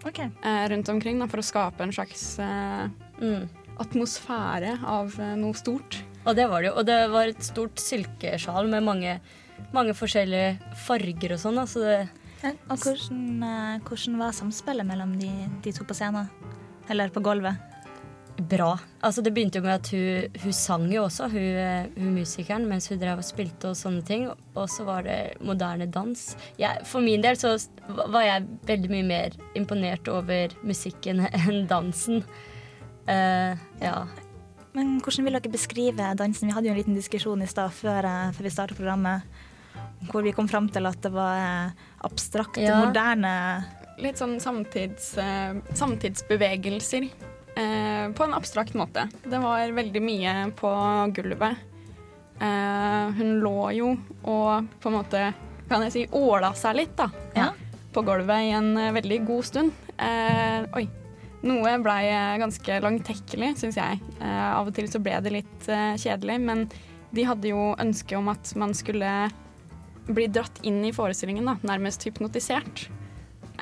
okay. 0.07 0.31
rundt 0.71 0.89
omkring 0.89 1.19
da, 1.19 1.27
for 1.27 1.43
å 1.43 1.47
skape 1.47 1.83
en 1.83 1.93
slags 1.93 2.39
Mm. 3.23 3.49
atmosfære 3.79 4.79
av 4.87 5.15
noe 5.39 5.55
stort. 5.55 6.01
Og 6.23 6.37
det 6.39 6.49
var 6.51 6.63
det 6.63 6.71
jo. 6.71 6.75
Og 6.79 6.87
det 6.89 6.99
var 7.13 7.31
et 7.31 7.47
stort 7.47 7.83
silkesjal 7.83 8.71
med 8.71 8.87
mange, 8.87 9.17
mange 9.75 9.95
forskjellige 9.99 10.75
farger 10.87 11.37
og 11.37 11.43
sånn. 11.43 11.63
Altså 11.63 11.87
det, 11.87 11.97
Ja, 12.43 12.51
Og 12.71 12.79
hvordan, 12.83 13.43
eh, 13.47 13.83
hvordan 13.87 14.17
var 14.19 14.33
samspillet 14.35 14.87
mellom 14.87 15.19
de, 15.19 15.31
de 15.63 15.73
to 15.73 15.85
på 15.87 15.95
scenen? 15.95 16.27
Eller 16.91 17.13
på 17.15 17.23
gulvet? 17.23 17.73
bra. 18.37 18.77
Altså 19.03 19.23
Det 19.23 19.33
begynte 19.35 19.61
jo 19.61 19.67
med 19.67 19.75
at 19.75 19.91
hun, 19.93 20.41
hun 20.43 20.55
sang 20.57 20.87
jo 20.93 21.05
også, 21.07 21.29
hun, 21.33 21.59
eh, 21.63 21.91
hun 21.97 22.15
musikeren, 22.17 22.67
mens 22.69 22.89
hun 22.91 23.01
drev 23.01 23.21
og 23.21 23.27
spilte 23.27 23.71
og 23.71 23.79
sånne 23.79 24.05
ting. 24.07 24.27
Og 24.31 24.69
så 24.71 24.87
var 24.89 25.07
det 25.07 25.37
moderne 25.45 25.89
dans. 25.93 26.25
Jeg, 26.61 26.87
for 26.89 27.05
min 27.05 27.25
del 27.25 27.39
så 27.41 27.55
var 27.89 28.27
jeg 28.27 28.49
veldig 28.69 28.93
mye 28.93 29.09
mer 29.09 29.39
imponert 29.59 30.09
over 30.13 30.55
musikken 30.63 31.27
enn 31.43 31.67
dansen. 31.71 32.25
Uh, 33.03 33.59
ja. 33.83 34.05
Men 34.75 34.95
hvordan 35.05 35.27
vil 35.27 35.37
dere 35.37 35.53
beskrive 35.53 36.13
dansen? 36.17 36.49
Vi 36.49 36.55
hadde 36.57 36.69
jo 36.71 36.73
en 36.75 36.79
liten 36.81 36.97
diskusjon 36.97 37.43
i 37.45 37.49
stad 37.51 37.73
før, 37.77 38.05
eh, 38.09 38.31
før 38.33 38.47
vi 38.49 38.53
startet 38.55 38.79
programmet, 38.79 39.23
hvor 40.11 40.23
vi 40.25 40.33
kom 40.33 40.49
fram 40.49 40.69
til 40.73 40.87
at 40.89 41.01
det 41.05 41.13
var 41.13 41.37
eh, 41.37 41.71
abstrakt, 42.09 42.57
Ja. 42.57 42.79
moderne 42.87 43.35
litt 44.03 44.17
sånn 44.19 44.39
samtids, 44.41 45.13
eh, 45.21 45.53
samtidsbevegelser 45.75 47.05
eh, 47.57 48.09
på 48.17 48.25
en 48.25 48.33
abstrakt 48.35 48.73
måte. 48.75 49.05
Det 49.23 49.39
var 49.43 49.69
veldig 49.77 50.03
mye 50.03 50.33
på 50.57 50.73
gulvet. 51.15 51.57
Eh, 52.41 53.11
hun 53.19 53.41
lå 53.45 53.71
jo 53.77 53.91
og 54.25 54.67
på 54.81 54.89
en 54.89 54.97
måte, 54.97 55.35
kan 55.69 55.83
jeg 55.85 55.93
si, 55.93 56.07
åla 56.17 56.55
seg 56.59 56.77
litt, 56.81 56.97
da. 56.97 57.11
På 57.93 58.01
gulvet 58.03 58.49
i 58.49 58.51
en 58.57 58.75
veldig 58.97 59.27
god 59.29 59.45
stund. 59.45 59.73
Eh, 59.99 60.65
oi. 60.75 60.89
Noe 61.43 61.75
blei 61.83 62.07
ganske 62.39 62.79
langtekkelig, 62.85 63.57
syns 63.59 63.79
jeg. 63.81 64.01
Eh, 64.21 64.49
av 64.53 64.69
og 64.69 64.75
til 64.77 64.87
så 64.91 65.01
ble 65.03 65.19
det 65.25 65.35
litt 65.35 65.69
eh, 65.71 65.95
kjedelig, 65.99 66.39
men 66.43 66.67
de 67.13 67.25
hadde 67.27 67.51
jo 67.51 67.73
ønske 67.83 68.17
om 68.17 68.31
at 68.33 68.53
man 68.59 68.75
skulle 68.77 69.11
bli 70.07 70.27
dratt 70.31 70.63
inn 70.67 70.81
i 70.87 70.93
forestillingen, 70.95 71.49
da, 71.51 71.57
nærmest 71.67 72.07
hypnotisert. 72.07 72.87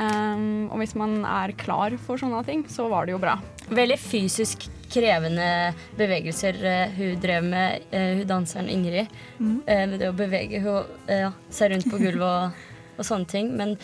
Um, 0.00 0.70
og 0.70 0.78
hvis 0.80 0.94
man 0.96 1.18
er 1.26 1.52
klar 1.60 1.96
for 2.00 2.20
sånne 2.20 2.40
ting, 2.46 2.62
så 2.70 2.86
var 2.88 3.08
det 3.08 3.16
jo 3.16 3.20
bra. 3.20 3.34
Veldig 3.68 3.98
fysisk 4.00 4.68
krevende 4.90 5.72
bevegelser 5.98 6.56
eh, 6.66 6.94
hun 6.96 7.18
drev 7.22 7.44
med, 7.46 7.90
hun 7.92 8.22
danseren 8.28 8.70
Ingrid. 8.72 9.10
Mm. 9.38 9.58
Eh, 9.66 9.84
med 9.90 10.00
det 10.02 10.08
å 10.10 10.16
bevege 10.16 10.62
hun, 10.64 10.94
ja, 11.10 11.32
seg 11.52 11.74
rundt 11.74 11.90
på 11.90 12.00
gulvet 12.00 12.26
og, 12.26 12.64
og 12.96 13.06
sånne 13.06 13.30
ting. 13.30 13.52
Men 13.58 13.76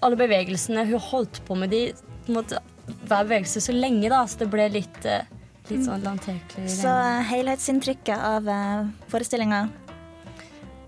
alle 0.00 0.18
bevegelsene 0.20 0.86
hun 0.88 1.06
holdt 1.10 1.42
på 1.46 1.56
med 1.58 1.72
de 1.72 1.86
på 2.22 2.30
en 2.30 2.38
måte, 2.38 2.60
hver 2.86 3.24
bevegelse 3.26 3.62
så 3.62 3.74
lenge, 3.74 4.08
da, 4.10 4.24
så 4.26 4.42
det 4.42 4.48
ble 4.52 4.66
litt, 4.72 4.98
eh, 5.06 5.28
litt 5.70 5.84
sånn 5.86 6.04
lanterklig. 6.04 6.66
Så 6.70 6.90
eh, 6.90 7.22
helhetsinntrykket 7.30 8.18
av 8.18 8.50
uh, 8.50 8.90
forestillinga 9.12 9.68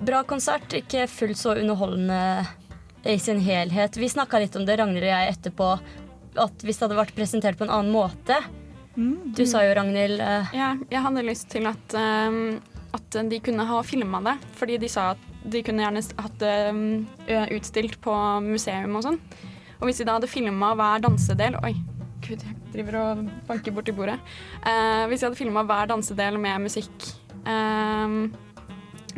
Bra 0.04 0.24
konsert, 0.26 0.74
ikke 0.74 1.06
fullt 1.08 1.38
så 1.38 1.52
underholdende 1.54 2.18
i 3.06 3.14
sin 3.22 3.38
helhet. 3.40 3.94
Vi 3.96 4.08
snakka 4.10 4.40
litt 4.42 4.56
om 4.58 4.64
det, 4.66 4.74
Ragnhild 4.80 5.06
og 5.06 5.12
jeg, 5.12 5.36
etterpå. 5.36 5.68
At 6.42 6.64
hvis 6.66 6.80
det 6.80 6.88
hadde 6.88 6.98
vært 6.98 7.14
presentert 7.14 7.60
på 7.60 7.62
en 7.68 7.70
annen 7.70 7.94
måte 7.94 8.40
Du 8.96 9.44
sa 9.46 9.60
jo, 9.62 9.70
Ragnhild 9.78 10.18
uh, 10.18 10.50
Ja, 10.50 10.72
jeg 10.90 11.02
hadde 11.04 11.22
lyst 11.22 11.46
til 11.54 11.68
at, 11.70 11.94
uh, 11.94 12.58
at 12.98 13.20
de 13.30 13.38
kunne 13.44 13.68
ha 13.70 13.78
filma 13.86 14.18
det, 14.26 14.34
fordi 14.58 14.80
de 14.82 14.90
sa 14.90 15.12
at 15.14 15.30
de 15.44 15.62
kunne 15.62 15.84
gjerne 15.84 16.02
hatt 16.24 16.36
det 16.40 16.54
um, 16.74 17.04
utstilt 17.54 18.00
på 18.02 18.14
museum 18.44 18.96
og 18.98 19.06
sånn. 19.06 19.20
Og 19.80 19.88
hvis 19.88 20.00
vi 20.00 20.06
da 20.08 20.16
hadde 20.18 20.30
filma 20.30 20.72
hver 20.78 21.04
dansedel 21.04 21.58
Oi, 21.64 21.74
gud, 22.24 22.42
jeg 22.44 22.56
driver 22.72 22.98
og 23.00 23.24
banker 23.48 23.74
borti 23.74 23.94
bordet. 23.96 24.18
Eh, 24.64 25.04
hvis 25.10 25.22
vi 25.22 25.28
hadde 25.28 25.38
filma 25.38 25.64
hver 25.66 25.90
dansedel 25.90 26.38
med 26.40 26.66
musikk 26.66 27.08
eh, 27.46 28.16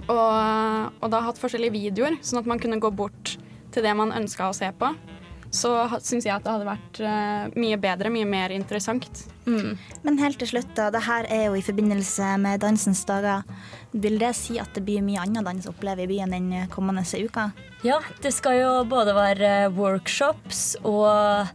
og, 0.06 0.92
og 1.00 1.10
da 1.12 1.22
hatt 1.24 1.40
forskjellige 1.40 1.74
videoer, 1.74 2.18
sånn 2.24 2.42
at 2.42 2.48
man 2.50 2.60
kunne 2.62 2.80
gå 2.82 2.90
bort 2.94 3.36
til 3.74 3.84
det 3.84 3.94
man 3.96 4.14
ønska 4.14 4.50
å 4.50 4.56
se 4.56 4.68
på, 4.78 4.92
så 5.56 5.72
syns 5.98 6.26
jeg 6.26 6.34
at 6.34 6.44
det 6.44 6.52
hadde 6.52 6.68
vært 6.68 7.00
eh, 7.00 7.56
mye 7.56 7.78
bedre, 7.80 8.12
mye 8.12 8.28
mer 8.28 8.54
interessant. 8.54 9.24
Men 9.46 10.20
helt 10.20 10.40
til 10.42 10.50
slutt, 10.50 10.72
da. 10.76 10.90
Det 10.94 11.04
her 11.06 11.28
er 11.32 11.44
jo 11.48 11.56
i 11.58 11.64
forbindelse 11.64 12.32
med 12.42 12.62
Dansens 12.64 13.04
dager. 13.08 13.46
Vil 13.96 14.18
det 14.20 14.32
si 14.38 14.58
at 14.60 14.72
det 14.76 14.84
blir 14.86 15.04
mye 15.06 15.22
annen 15.22 15.46
dans 15.46 15.68
å 15.68 15.72
oppleve 15.72 16.04
i 16.04 16.10
byen 16.10 16.34
den 16.34 16.48
kommende 16.72 17.06
uka? 17.06 17.50
Ja, 17.86 18.00
det 18.22 18.34
skal 18.34 18.60
jo 18.60 18.72
både 18.90 19.14
være 19.16 19.52
workshops 19.76 20.74
og 20.82 21.52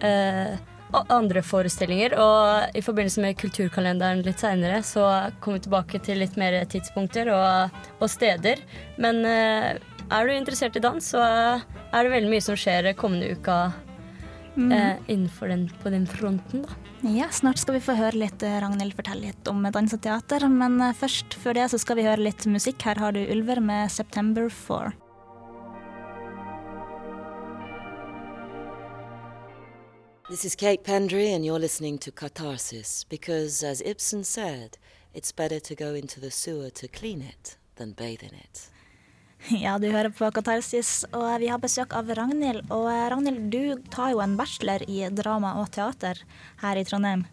eh, 0.00 0.54
og 0.94 1.10
andre 1.12 1.42
forestillinger. 1.44 2.16
Og 2.20 2.76
i 2.78 2.82
forbindelse 2.84 3.22
med 3.24 3.38
kulturkalenderen 3.40 4.22
litt 4.26 4.42
seinere 4.42 4.82
så 4.86 5.06
kommer 5.42 5.58
vi 5.58 5.66
tilbake 5.66 6.00
til 6.06 6.20
litt 6.22 6.38
mer 6.40 6.60
tidspunkter 6.70 7.30
og, 7.34 7.80
og 7.98 8.10
steder. 8.10 8.62
Men 9.02 9.24
eh, 9.28 9.74
er 10.10 10.26
du 10.26 10.34
interessert 10.34 10.76
i 10.76 10.82
dans, 10.84 11.04
så 11.14 11.20
er 11.22 12.02
det 12.04 12.12
veldig 12.12 12.30
mye 12.30 12.44
som 12.44 12.56
skjer 12.58 12.92
kommende 12.98 13.32
uka 13.36 13.72
Mm. 14.56 14.72
eh, 14.72 14.96
innenfor 15.08 15.48
den, 15.48 15.70
på 15.82 15.90
den 15.90 16.06
fronten, 16.06 16.62
da. 16.62 16.68
Ja, 17.10 17.26
snart 17.30 17.58
skal 17.58 17.74
vi 17.74 17.80
få 17.80 17.96
høre 17.98 18.14
litt 18.14 18.42
eh, 18.42 18.60
Ragnhild 18.62 18.94
fortelle 18.94 19.26
litt 19.26 19.48
om 19.50 19.66
dans 19.66 19.92
og 19.92 20.00
teater. 20.00 20.46
Men 20.48 20.80
eh, 20.80 20.92
først 20.94 21.34
før 21.34 21.54
det 21.58 21.64
så 21.72 21.80
skal 21.82 21.98
vi 21.98 22.04
høre 22.06 22.22
litt 22.22 22.46
musikk. 22.46 22.82
Her 22.86 23.00
har 23.02 23.12
du 23.12 23.18
Ulver 23.18 23.60
med 23.60 23.90
'September 23.90 24.46
4'. 24.48 24.92
This 30.30 30.44
is 30.44 30.54
Kate 30.54 30.82
Pendry, 30.84 31.34
and 31.34 31.44
you're 31.44 31.58
listening 31.58 31.98
to 31.98 32.10
Catharsis 32.10 33.04
because, 33.04 33.62
as 33.62 33.82
Ibsen 33.84 34.24
said, 34.24 34.78
it's 35.12 35.32
better 35.32 35.60
to 35.60 35.74
go 35.74 35.94
into 35.94 36.18
the 36.20 36.30
sewer 36.30 36.70
to 36.70 36.88
clean 36.88 37.20
it 37.20 37.56
than 37.76 37.92
bathe 37.92 38.22
in 38.22 38.34
it. 38.34 38.70
Ja, 39.64 39.76
du 39.78 39.88
hører 39.92 40.12
på 40.14 40.28
Katarsis, 40.32 41.04
og 41.12 41.26
vi 41.42 41.48
har 41.52 41.60
besøk 41.60 41.92
av 41.96 42.08
Ragnhild. 42.16 42.64
Og 42.72 42.86
eh, 42.90 43.06
Ragnhild, 43.12 43.50
du 43.52 43.82
tar 43.92 44.14
jo 44.14 44.22
en 44.24 44.36
bachelor 44.38 44.84
i 44.88 45.02
drama 45.12 45.54
og 45.60 45.70
teater 45.74 46.20
her 46.62 46.80
i 46.80 46.84
Trondheim. 46.88 47.26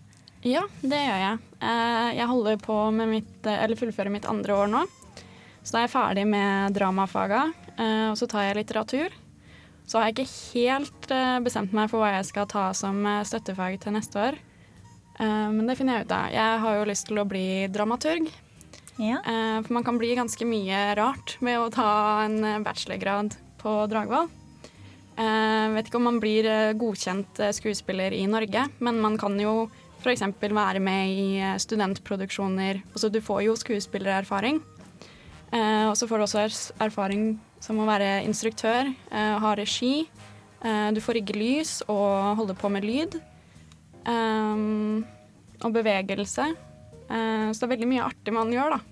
Ja, 0.43 0.63
det 0.81 0.97
gjør 0.99 1.21
jeg. 1.21 1.39
Eh, 1.61 2.09
Jeg 2.17 2.27
holder 2.31 2.57
på 2.61 2.77
med 2.95 3.11
mitt, 3.13 3.33
eh, 3.47 3.63
eller 3.63 3.79
fullfører 3.79 4.11
mitt 4.13 4.27
andre 4.29 4.57
år 4.63 4.71
nå. 4.73 4.83
Så 5.61 5.75
da 5.75 5.81
er 5.81 5.85
jeg 5.85 5.93
ferdig 5.93 6.23
med 6.25 6.73
dramafaga, 6.73 7.41
og 8.09 8.15
så 8.17 8.25
tar 8.25 8.47
jeg 8.47 8.55
litteratur. 8.57 9.13
Så 9.85 9.99
har 9.99 10.07
jeg 10.07 10.15
ikke 10.15 10.31
helt 10.55 11.11
bestemt 11.45 11.75
meg 11.77 11.91
for 11.91 12.01
hva 12.01 12.15
jeg 12.15 12.25
skal 12.31 12.47
ta 12.49 12.63
som 12.73 13.05
støttefag 13.29 13.75
til 13.83 13.93
neste 13.93 14.17
år. 14.17 14.39
Men 15.21 15.69
det 15.69 15.75
finner 15.77 15.99
jeg 15.99 16.07
ut 16.07 16.15
av. 16.17 16.31
Jeg 16.33 16.63
har 16.63 16.79
jo 16.79 16.87
lyst 16.89 17.05
til 17.11 17.21
å 17.21 17.27
bli 17.29 17.43
dramaturg. 17.69 18.25
Eh, 19.01 19.61
For 19.63 19.73
man 19.73 19.83
kan 19.83 19.97
bli 19.97 20.13
ganske 20.15 20.45
mye 20.45 20.93
rart 20.99 21.37
ved 21.41 21.57
å 21.57 21.71
ta 21.73 21.89
en 22.25 22.43
eh, 22.45 22.59
bachelorgrad 22.61 23.33
på 23.61 23.73
Dragvoll. 23.89 24.29
Eh, 25.17 25.71
vet 25.75 25.89
ikke 25.89 25.99
om 25.99 26.07
man 26.09 26.19
blir 26.21 26.47
godkjent 26.79 27.41
skuespiller 27.57 28.13
i 28.13 28.27
Norge, 28.29 28.67
men 28.79 29.01
man 29.01 29.17
kan 29.21 29.37
jo 29.41 29.69
f.eks. 30.01 30.23
være 30.41 30.81
med 30.81 31.09
i 31.13 31.55
studentproduksjoner. 31.61 32.81
Altså 32.93 33.09
du 33.13 33.19
får 33.21 33.43
jo 33.45 33.57
skuespillererfaring. 33.57 34.61
Og 35.51 35.93
så 35.99 36.07
får 36.07 36.17
du 36.17 36.23
også 36.23 36.73
erfaring 36.81 37.35
som 37.61 37.77
å 37.83 37.85
være 37.85 38.23
instruktør, 38.23 38.87
ha 39.11 39.51
regi. 39.59 40.07
Du 40.63 41.01
får 41.03 41.19
rigge 41.19 41.35
lys 41.37 41.73
og 41.91 42.39
holde 42.39 42.55
på 42.57 42.71
med 42.73 42.87
lyd. 42.87 43.19
Um, 44.09 45.03
og 45.61 45.75
bevegelse. 45.75 46.47
Uh, 47.11 47.51
så 47.51 47.59
det 47.59 47.67
er 47.67 47.73
veldig 47.75 47.91
mye 47.91 48.07
artig 48.07 48.33
man 48.33 48.53
gjør, 48.55 48.79
da. 48.79 48.90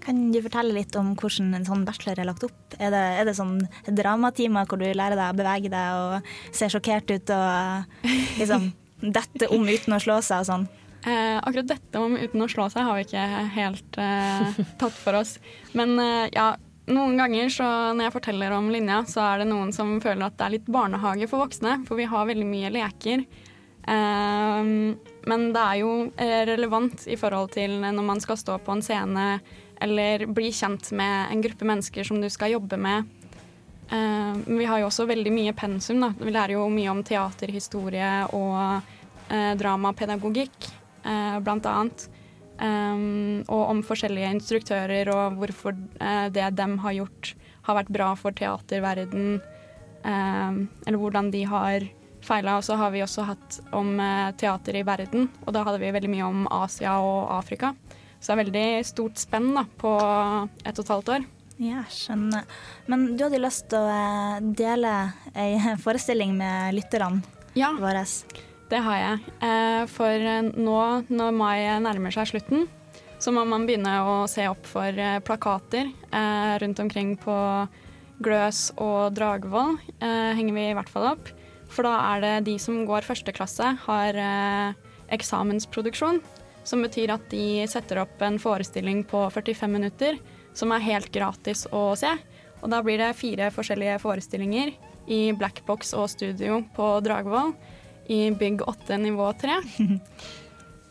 Kan 0.00 0.30
du 0.32 0.40
fortelle 0.44 0.74
litt 0.74 0.96
om 0.96 1.12
hvordan 1.18 1.54
en 1.58 1.66
sånn 1.68 1.84
bachelor 1.88 2.20
er 2.22 2.28
lagt 2.28 2.44
opp? 2.46 2.76
Er 2.78 2.92
det, 2.94 3.02
er 3.20 3.28
det 3.28 3.36
sånn 3.36 3.58
dramatimer 3.86 4.68
hvor 4.68 4.80
du 4.80 4.86
lærer 4.88 5.18
deg 5.18 5.32
å 5.32 5.38
bevege 5.38 5.72
deg 5.72 6.00
og 6.00 6.56
se 6.56 6.70
sjokkert 6.72 7.12
ut 7.12 7.32
og 7.36 8.06
liksom 8.40 8.70
dette 9.18 9.50
om 9.52 9.68
uten 9.68 9.96
å 9.96 10.00
slå 10.02 10.20
seg 10.24 10.44
og 10.44 10.48
sånn? 10.48 10.66
Eh, 11.00 11.36
akkurat 11.40 11.68
dette 11.68 12.00
om 12.00 12.16
uten 12.16 12.44
å 12.44 12.48
slå 12.52 12.66
seg 12.72 12.84
har 12.84 12.98
vi 12.98 13.06
ikke 13.06 13.28
helt 13.54 14.00
eh, 14.00 14.58
tatt 14.80 14.96
for 15.00 15.20
oss. 15.20 15.38
Men 15.76 15.94
eh, 16.00 16.26
ja, 16.34 16.50
noen 16.90 17.16
ganger 17.20 17.52
så 17.52 17.68
når 17.94 18.08
jeg 18.08 18.16
forteller 18.18 18.56
om 18.56 18.68
linja, 18.72 19.02
så 19.08 19.22
er 19.24 19.42
det 19.42 19.50
noen 19.52 19.72
som 19.72 19.96
føler 20.02 20.26
at 20.26 20.36
det 20.36 20.46
er 20.46 20.56
litt 20.58 20.68
barnehage 20.68 21.28
for 21.30 21.44
voksne, 21.44 21.80
for 21.88 22.00
vi 22.00 22.08
har 22.10 22.28
veldig 22.28 22.48
mye 22.48 22.72
leker. 22.74 23.24
Eh, 23.88 24.70
men 25.30 25.48
det 25.54 25.64
er 25.64 25.80
jo 25.80 25.94
eh, 26.20 26.42
relevant 26.48 27.08
i 27.08 27.18
forhold 27.20 27.54
til 27.56 27.80
når 27.80 28.06
man 28.12 28.20
skal 28.22 28.40
stå 28.40 28.60
på 28.64 28.76
en 28.76 28.84
scene 28.84 29.26
eller 29.80 30.26
bli 30.26 30.52
kjent 30.52 30.92
med 30.92 31.32
en 31.32 31.42
gruppe 31.42 31.64
mennesker 31.64 32.04
som 32.04 32.20
du 32.20 32.28
skal 32.30 32.52
jobbe 32.54 32.76
med. 32.80 33.08
Uh, 33.90 34.38
vi 34.46 34.64
har 34.68 34.78
jo 34.78 34.86
også 34.86 35.08
veldig 35.08 35.32
mye 35.34 35.54
pensum. 35.56 36.02
Da. 36.04 36.12
Vi 36.20 36.30
lærer 36.30 36.54
jo 36.54 36.68
mye 36.70 36.90
om 36.92 37.02
teaterhistorie 37.06 38.10
og 38.36 38.54
uh, 39.32 39.52
dramapedagogikk, 39.58 40.68
uh, 41.06 41.38
blant 41.42 41.66
annet. 41.66 42.08
Um, 42.60 43.40
og 43.48 43.62
om 43.72 43.80
forskjellige 43.86 44.34
instruktører 44.36 45.08
og 45.14 45.38
hvorfor 45.40 45.72
det 46.28 46.50
dem 46.58 46.74
har 46.82 46.92
gjort, 46.98 47.32
har 47.64 47.78
vært 47.78 47.94
bra 47.94 48.10
for 48.20 48.36
teaterverden. 48.36 49.40
Eller 50.04 50.96
hvordan 51.00 51.30
de 51.32 51.40
har 51.48 51.86
feila. 52.24 52.58
Og 52.58 52.66
så 52.66 52.76
har 52.76 52.92
vi 52.92 53.00
også 53.04 53.24
hatt 53.30 53.58
om 53.76 53.94
teater 54.40 54.76
i 54.76 54.84
verden, 54.84 55.30
og 55.46 55.56
da 55.56 55.64
hadde 55.64 55.80
vi 55.80 55.92
veldig 55.96 56.12
mye 56.12 56.28
om 56.28 56.44
Asia 56.52 56.98
og 57.00 57.32
Afrika. 57.38 57.72
Så 58.20 58.30
det 58.30 58.34
er 58.36 58.42
veldig 58.44 58.64
stort 58.84 59.16
spenn 59.20 59.54
da, 59.56 59.64
på 59.80 59.90
ett 60.64 60.76
og 60.78 60.84
et 60.84 60.92
halvt 60.92 61.12
år. 61.16 61.22
Ja, 61.60 61.82
skjønner. 61.92 62.44
Men 62.88 63.02
du 63.16 63.24
hadde 63.26 63.40
lyst 63.40 63.66
til 63.72 63.80
å 63.80 63.88
eh, 63.92 64.44
dele 64.56 64.92
ei 65.36 65.58
forestilling 65.80 66.32
med 66.38 66.72
lytterne 66.76 67.20
Ja. 67.56 67.72
våre. 67.76 68.04
Det 68.70 68.78
har 68.80 68.96
jeg. 68.96 69.32
Eh, 69.44 69.84
for 69.90 70.08
eh, 70.30 70.46
nå 70.56 70.76
når 71.10 71.34
mai 71.36 71.58
nærmer 71.84 72.14
seg 72.14 72.30
slutten, 72.30 72.68
så 73.20 73.32
må 73.36 73.44
man 73.44 73.66
begynne 73.68 73.92
å 74.08 74.14
se 74.30 74.46
opp 74.48 74.64
for 74.64 74.96
plakater 75.26 75.90
rundt 76.62 76.78
omkring 76.80 77.10
på 77.20 77.34
Gløs 78.24 78.70
og 78.80 79.12
Dragvoll. 79.12 79.74
Henger 80.00 80.56
vi 80.56 80.64
i 80.70 80.76
hvert 80.78 80.88
fall 80.88 81.10
opp. 81.10 81.28
For 81.68 81.84
da 81.84 81.98
er 82.14 82.24
det 82.24 82.32
de 82.48 82.54
som 82.56 82.78
går 82.88 83.04
første 83.04 83.34
klasse, 83.36 83.74
har 83.84 84.16
eksamensproduksjon. 85.12 86.22
Som 86.70 86.84
betyr 86.86 87.10
at 87.16 87.24
de 87.32 87.64
setter 87.70 87.98
opp 88.04 88.20
en 88.22 88.38
forestilling 88.38 89.02
på 89.10 89.24
45 89.34 89.72
minutter 89.72 90.20
som 90.54 90.70
er 90.74 90.84
helt 90.86 91.10
gratis 91.14 91.64
å 91.74 91.88
se. 91.98 92.12
Og 92.60 92.70
da 92.70 92.78
blir 92.84 93.00
det 93.00 93.16
fire 93.18 93.48
forskjellige 93.54 93.98
forestillinger 94.02 94.74
i 95.10 95.22
Blackbox 95.34 95.94
og 95.98 96.10
studio 96.12 96.60
på 96.76 96.92
Dragvoll 97.02 97.54
i 98.10 98.28
bygg 98.36 98.62
8 98.68 99.00
nivå 99.08 99.32
3. 99.40 99.58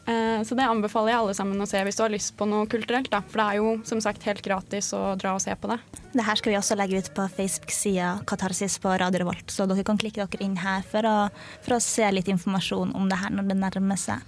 Eh, 0.09 0.41
Så 0.41 0.55
det 0.57 0.65
anbefaler 0.65 1.11
jeg 1.11 1.21
alle 1.21 1.33
sammen 1.37 1.61
å 1.61 1.67
se 1.69 1.77
hvis 1.85 1.97
du 1.99 2.01
har 2.01 2.09
lyst 2.09 2.31
på 2.39 2.47
noe 2.49 2.65
kulturelt. 2.71 3.11
Da. 3.13 3.19
For 3.29 3.37
det 3.37 3.43
er 3.45 3.57
jo 3.59 3.73
som 3.85 3.99
sagt 4.01 4.23
helt 4.25 4.41
gratis 4.41 4.87
å 4.97 5.13
dra 5.19 5.35
og 5.37 5.43
se 5.43 5.53
på 5.53 5.69
det. 5.69 5.77
Det 6.15 6.25
her 6.25 6.39
skal 6.39 6.49
vi 6.49 6.57
også 6.57 6.77
legge 6.79 6.97
ut 6.97 7.11
på 7.13 7.27
Facebook-sida 7.35 8.07
Katarsis 8.25 8.79
på 8.81 8.95
Radio 8.97 9.21
Revolt, 9.21 9.53
så 9.53 9.67
dere 9.69 9.85
kan 9.85 9.99
klikke 10.01 10.25
dere 10.25 10.41
inn 10.47 10.57
her 10.63 10.81
for 10.81 11.05
å, 11.05 11.15
for 11.61 11.77
å 11.77 11.83
se 11.83 12.09
litt 12.09 12.31
informasjon 12.31 12.95
om 12.97 13.05
det 13.11 13.19
her 13.21 13.35
når 13.35 13.51
det 13.51 13.59
nærmer 13.59 14.01
seg. 14.01 14.25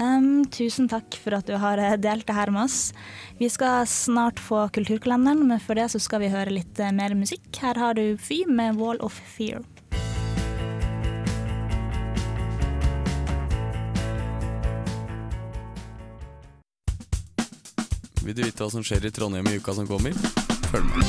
Um, 0.00 0.46
tusen 0.48 0.88
takk 0.88 1.12
for 1.20 1.36
at 1.36 1.44
du 1.44 1.58
har 1.60 1.76
eh, 1.76 1.98
delt 2.00 2.24
det 2.24 2.32
her 2.32 2.48
med 2.54 2.64
oss. 2.64 2.92
Vi 3.36 3.50
skal 3.52 3.84
snart 3.84 4.40
få 4.40 4.62
Kulturkalenderen, 4.72 5.44
men 5.48 5.60
for 5.60 5.76
det 5.76 5.90
så 5.92 6.00
skal 6.00 6.24
vi 6.24 6.32
høre 6.32 6.54
litt 6.54 6.80
eh, 6.80 6.92
mer 6.92 7.12
musikk. 7.18 7.50
Her 7.60 7.76
har 7.76 7.98
du 8.00 8.16
Fy 8.16 8.46
med 8.48 8.80
Wall 8.80 8.96
of 9.04 9.12
Fear. 9.36 9.60
Vil 18.24 18.36
du 18.36 18.44
vite 18.44 18.62
hva 18.62 18.70
som 18.72 18.84
skjer 18.84 19.04
i 19.04 19.12
Trondheim 19.12 19.48
i 19.52 19.56
uka 19.60 19.76
som 19.76 19.88
kommer? 19.90 20.16
Følg 20.70 20.86
med. 20.94 21.04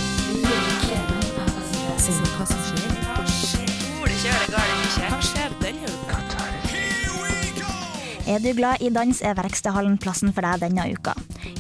Er 8.32 8.40
du 8.40 8.54
glad 8.56 8.80
i 8.80 8.88
dans, 8.88 9.18
er 9.28 9.34
Verkstedhallen 9.36 9.98
plassen 10.00 10.30
for 10.32 10.46
deg 10.46 10.62
denne 10.62 10.86
uka. 10.94 11.12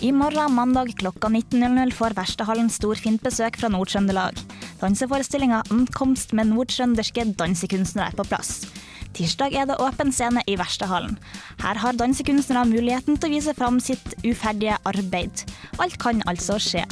I 0.07 0.13
morgen, 0.15 0.53
mandag 0.55 0.93
klokka 1.01 1.27
19.00 1.27 1.91
får 1.97 2.15
Verkstedhallen 2.15 2.69
storfint 2.71 3.19
besøk 3.25 3.59
fra 3.59 3.67
Nord-Trøndelag. 3.73 4.39
Danseforestillinga 4.79 5.65
'Ankomst 5.67 6.31
med 6.31 6.47
nordtrønderske 6.53 7.27
dansekunstnere' 7.35 8.07
er 8.13 8.15
på 8.15 8.23
plass. 8.23 8.63
Tirsdag 9.11 9.51
er 9.51 9.67
det 9.67 9.81
åpen 9.83 10.15
scene 10.15 10.45
i 10.47 10.55
Verkstedhallen. 10.55 11.17
Her 11.59 11.75
har 11.75 11.99
dansekunstnere 11.99 12.63
muligheten 12.71 13.19
til 13.19 13.27
å 13.27 13.35
vise 13.35 13.53
fram 13.53 13.83
sitt 13.83 14.15
uferdige 14.23 14.79
arbeid. 14.85 15.43
Alt 15.77 15.99
kan 15.99 16.23
altså 16.23 16.55
skje. 16.55 16.85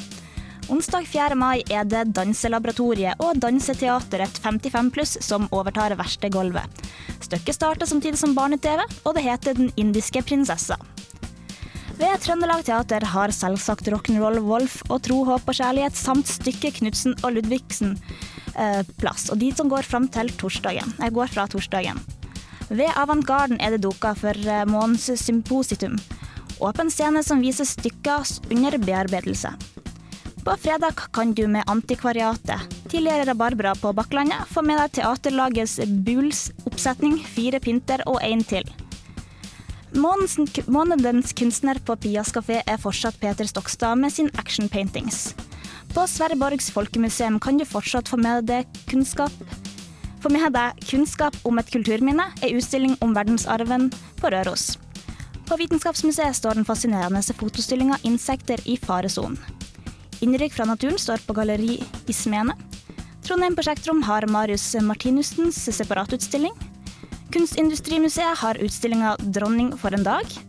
Onsdag 0.70 1.08
4. 1.10 1.34
mai 1.34 1.64
er 1.74 1.88
det 1.90 2.12
Danselaboratoriet 2.14 3.18
og 3.26 3.40
Danseteateret 3.42 4.36
55 4.38 4.92
pluss 4.94 5.16
som 5.26 5.48
overtar 5.50 5.96
verkstedgulvet. 5.98 6.84
Stykket 7.26 7.58
starter 7.58 7.90
samtidig 7.90 8.20
som 8.22 8.36
barne-TV, 8.38 8.84
og 9.02 9.16
det 9.18 9.24
heter 9.26 9.58
Den 9.58 9.72
indiske 9.82 10.22
prinsessa. 10.22 10.78
Ved 11.98 12.22
Trøndelag 12.22 12.62
Teater 12.68 13.02
har 13.16 13.34
selvsagt 13.34 13.90
Rock'n'Roll 13.90 14.38
Wolf 14.46 14.84
og 14.92 15.02
Tro, 15.08 15.24
håp 15.26 15.50
og 15.50 15.58
kjærlighet 15.58 15.98
samt 15.98 16.30
stykket 16.30 16.78
Knutsen 16.78 17.18
og 17.24 17.34
Ludvigsen 17.40 17.98
eh, 18.54 18.86
plass, 19.02 19.26
og 19.34 19.42
de 19.42 19.50
som 19.58 19.74
går 19.74 19.90
fram 19.90 20.06
til 20.14 20.30
torsdagen. 20.38 20.94
Jeg 21.02 21.18
går 21.18 21.34
fra 21.34 21.48
torsdagen. 21.50 21.98
Ved 22.70 22.94
Avantgarden 22.94 23.58
er 23.58 23.74
det 23.74 23.82
duka 23.90 24.14
for 24.14 24.38
eh, 24.38 24.70
månens 24.70 25.10
sympositum. 25.18 25.98
Åpen 26.62 26.94
scene 26.94 27.26
som 27.26 27.42
viser 27.42 27.66
stykker 27.66 28.38
under 28.54 28.78
bearbeidelse. 28.78 29.56
På 30.50 30.58
fredag 30.58 30.94
kan 31.14 31.34
du 31.34 31.48
med 31.48 31.64
Antikvariatet, 31.68 32.60
tidligere 32.90 33.26
Rabarbra 33.26 33.76
på 33.76 33.92
Bakklandet, 33.94 34.48
få 34.50 34.64
med 34.66 34.80
deg 34.82 34.96
teaterlagets 34.98 35.76
Buls 36.08 36.40
oppsetning 36.66 37.20
Fire 37.36 37.60
pynter 37.62 38.02
og 38.10 38.18
én 38.26 38.42
til. 38.42 38.66
Månedens, 39.94 41.36
kunstner 41.38 41.78
på 41.86 42.00
Pias 42.02 42.34
kafé 42.34 42.64
er 42.66 42.82
fortsatt 42.82 43.22
Peter 43.22 43.46
Stokstad 43.46 44.02
med 44.02 44.16
sin 44.16 44.32
action 44.42 44.66
paintings. 44.74 45.36
På 45.94 46.08
Sverreborgs 46.10 46.74
folkemuseum 46.74 47.38
kan 47.38 47.62
du 47.62 47.68
fortsatt 47.70 48.10
få 48.10 48.18
med 48.18 48.50
deg 48.50 48.66
kunnskap 48.90 49.30
få 50.26 50.34
med 50.34 50.50
deg 50.58 50.82
kunnskap 50.90 51.38
om 51.46 51.62
et 51.62 51.70
kulturminne, 51.70 52.26
er 52.42 52.58
utstilling 52.58 52.98
om 53.06 53.14
verdensarven 53.14 53.92
på 54.18 54.34
Røros. 54.34 54.80
På 55.46 55.62
Vitenskapsmuseet 55.62 56.42
står 56.42 56.58
den 56.58 56.66
fascinerende 56.66 57.22
fotostillinga 57.38 58.02
'Insekter 58.02 58.58
i 58.66 58.82
faresonen'. 58.82 59.69
Innrykk 60.20 60.54
fra 60.54 60.66
naturen 60.68 61.00
står 61.00 61.22
på 61.24 61.34
Galleri 61.34 61.78
i 62.08 62.14
Smene. 62.14 62.56
Trondheim 63.24 63.56
Prosjektrom 63.56 64.02
har 64.04 64.26
Marius 64.28 64.66
Martinussens 64.84 65.60
separatutstilling. 65.78 66.52
Kunstindustrimuseet 67.32 68.42
har 68.42 68.60
utstillinga 68.60 69.16
'Dronning 69.20 69.72
for 69.78 69.96
en 69.96 70.04
dag'. 70.04 70.40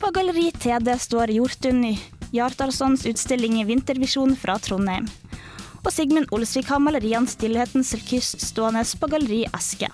På 0.00 0.10
Galleri 0.12 0.50
TD 0.52 0.98
står 0.98 1.32
Jortun 1.32 1.96
Jartarssons 2.32 3.06
utstilling 3.06 3.64
'Vintervisjon 3.64 4.36
fra 4.36 4.58
Trondheim'. 4.58 5.08
Og 5.86 5.92
Sigmund 5.92 6.28
Olsvik 6.30 6.68
har 6.68 6.78
maleriene 6.78 7.26
'Stillhetens 7.26 7.94
kyst' 7.94 8.44
stående 8.44 8.84
på 9.00 9.08
Galleri 9.08 9.46
Eske. 9.54 9.88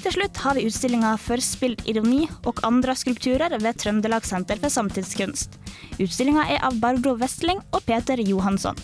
Til 0.00 0.14
slutt 0.14 0.38
har 0.40 0.56
vi 0.56 0.62
utstillinga 0.64 1.10
'Forspilt 1.20 1.82
ironi' 1.84 2.30
og 2.48 2.62
andre 2.64 2.94
skulpturer 2.96 3.52
ved 3.60 3.76
Trøndelag 3.82 4.24
Senter 4.24 4.56
for 4.56 4.72
samtidskunst. 4.72 5.58
Utstillinga 6.00 6.46
er 6.48 6.64
av 6.64 6.80
Barbro 6.80 7.12
Westling 7.20 7.60
og 7.76 7.84
Peter 7.84 8.16
Johansson. 8.16 8.80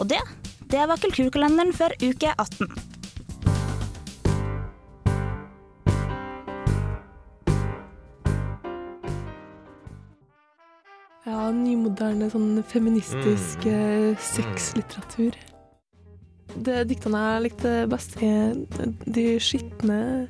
Og 0.00 0.08
det, 0.08 0.22
det 0.72 0.88
var 0.88 0.96
kulturkalenderen 0.96 1.76
for 1.76 1.92
uke 2.00 2.32
18. 2.32 2.72
Ja, 11.28 11.50
nymoderne 11.52 12.32
sånn 12.32 12.62
feministisk 12.72 13.68
mm. 13.68 14.16
sexlitteratur. 14.32 15.36
Det 16.54 16.84
diktene 16.90 17.18
jeg 17.20 17.44
likte 17.48 17.70
best, 17.90 18.16
er 18.22 18.54
de 19.04 19.26
skitne, 19.42 20.28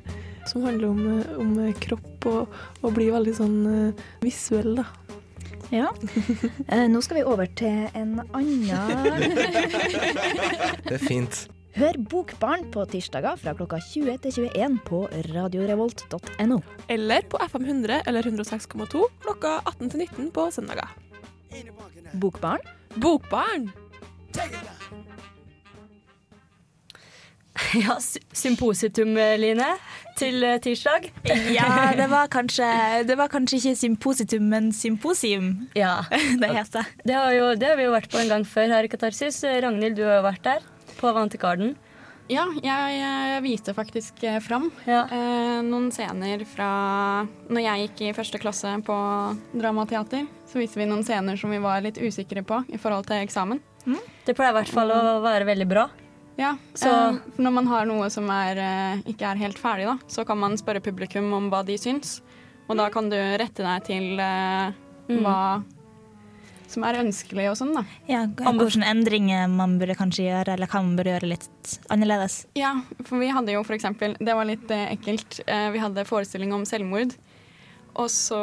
som 0.49 0.65
handler 0.65 0.87
om, 0.89 1.01
om 1.41 1.51
kropp 1.81 2.25
og, 2.29 2.43
og 2.81 2.93
blir 2.95 3.13
veldig 3.13 3.33
sånn 3.37 3.57
eh, 3.69 4.05
visuell, 4.25 4.75
da. 4.81 4.85
Ja. 5.73 5.89
Eh, 6.73 6.87
nå 6.89 7.01
skal 7.05 7.17
vi 7.19 7.23
over 7.29 7.47
til 7.57 7.85
en 7.97 8.11
annen 8.33 8.65
Det 10.87 10.95
er 10.97 11.03
fint. 11.03 11.45
Hør 11.75 11.97
Bokbarn 12.09 12.69
på 12.71 12.85
tirsdager 12.87 13.35
fra 13.41 13.51
klokka 13.57 13.81
20 13.83 14.21
til 14.23 14.31
21 14.47 14.77
på 14.87 15.01
radiorevolt.no. 15.35 16.59
Eller 16.89 17.21
på 17.27 17.35
FM 17.43 17.65
100 17.67 17.99
eller 18.07 18.23
106,2 18.31 19.03
klokka 19.25 19.57
18 19.65 19.91
til 19.91 19.99
19 20.05 20.31
på 20.35 20.47
søndager. 20.55 20.89
Bokbarn? 22.15 22.63
Bokbarn! 22.95 23.69
Ja, 27.85 27.97
sympositum, 28.35 29.15
Line, 29.39 29.67
til 30.19 30.43
eh, 30.45 30.59
tirsdag. 30.63 31.09
Ja, 31.53 31.69
det 31.99 32.07
var 32.11 32.29
kanskje, 32.31 32.67
det 33.07 33.17
var 33.19 33.31
kanskje 33.31 33.59
ikke 33.59 33.75
sympositum, 33.79 34.49
men 34.51 34.71
symposium. 34.75 35.69
Ja. 35.77 36.03
det 36.41 36.51
heter. 36.53 36.93
Det 37.03 37.17
har, 37.17 37.31
jo, 37.35 37.49
det 37.59 37.71
har 37.71 37.79
vi 37.79 37.87
jo 37.87 37.95
vært 37.95 38.11
på 38.13 38.21
en 38.21 38.31
gang 38.31 38.45
før 38.47 38.77
her 38.77 38.87
i 38.87 38.91
Katarsis. 38.91 39.41
Ragnhild, 39.43 39.97
du 39.97 40.05
har 40.07 40.21
jo 40.21 40.29
vært 40.29 40.45
der. 40.45 40.69
På 40.99 41.11
Avantigarden. 41.11 41.75
Ja, 42.31 42.47
jeg, 42.57 42.93
jeg 42.97 43.41
viste 43.45 43.73
faktisk 43.77 44.23
fram 44.41 44.71
fram 44.81 45.11
eh, 45.13 45.59
noen 45.61 45.91
scener 45.93 46.41
fra 46.49 46.69
når 47.53 47.61
jeg 47.61 47.83
gikk 47.83 48.01
i 48.01 48.15
første 48.17 48.41
klasse 48.41 48.71
på 48.87 48.95
dramateater. 49.53 50.25
Så 50.49 50.57
viste 50.61 50.81
vi 50.81 50.87
noen 50.89 51.05
scener 51.05 51.37
som 51.37 51.53
vi 51.53 51.61
var 51.61 51.83
litt 51.85 52.01
usikre 52.01 52.41
på 52.41 52.63
i 52.73 52.81
forhold 52.81 53.05
til 53.11 53.21
eksamen. 53.21 53.61
Det 54.25 54.33
pleier 54.33 54.55
i 54.55 54.57
hvert 54.57 54.73
fall 54.73 54.89
å 54.95 55.19
være 55.21 55.45
veldig 55.51 55.69
bra. 55.69 55.85
Ja, 56.37 56.57
Så- 56.75 56.91
um, 56.91 57.21
når 57.37 57.51
man 57.53 57.67
har 57.67 57.85
noe 57.85 58.09
som 58.09 58.29
er, 58.29 58.57
eh, 58.57 59.01
ikke 59.11 59.21
er 59.31 59.35
helt 59.39 59.57
ferdig, 59.57 59.85
da, 59.85 59.97
så 60.07 60.25
kan 60.27 60.37
man 60.37 60.57
spørre 60.57 60.81
publikum 60.83 61.31
om 61.33 61.49
hva 61.49 61.63
de 61.65 61.77
syns. 61.77 62.21
Og 62.67 62.75
da 62.77 62.89
kan 62.89 63.09
du 63.09 63.15
rette 63.15 63.61
deg 63.63 63.83
til 63.85 64.19
uh, 64.19 64.71
Mm. 65.07 65.21
hva 65.21 65.63
som 66.67 66.83
er 66.83 66.95
ønskelig 66.95 67.45
og 67.51 67.57
sånn, 67.59 67.73
da. 67.75 67.83
Ja, 68.09 68.25
hvilke 68.25 68.83
endringer 68.83 69.47
man 69.47 69.77
burde 69.79 69.95
kanskje 69.95 70.25
gjøre, 70.25 70.55
eller 70.55 70.67
hva 70.67 70.81
man 70.81 70.95
burde 70.97 71.13
gjøre 71.13 71.29
litt 71.29 71.75
annerledes. 71.93 72.45
Ja, 72.55 72.81
for 73.03 73.19
vi 73.21 73.29
hadde 73.29 73.53
jo 73.53 73.63
for 73.63 73.75
eksempel 73.77 74.17
Det 74.17 74.33
var 74.33 74.45
litt 74.45 74.69
eh, 74.71 74.95
ekkelt. 74.95 75.39
Eh, 75.47 75.69
vi 75.71 75.79
hadde 75.79 76.03
forestilling 76.05 76.51
om 76.53 76.65
selvmord. 76.65 77.15
Og 77.95 78.09
så 78.09 78.35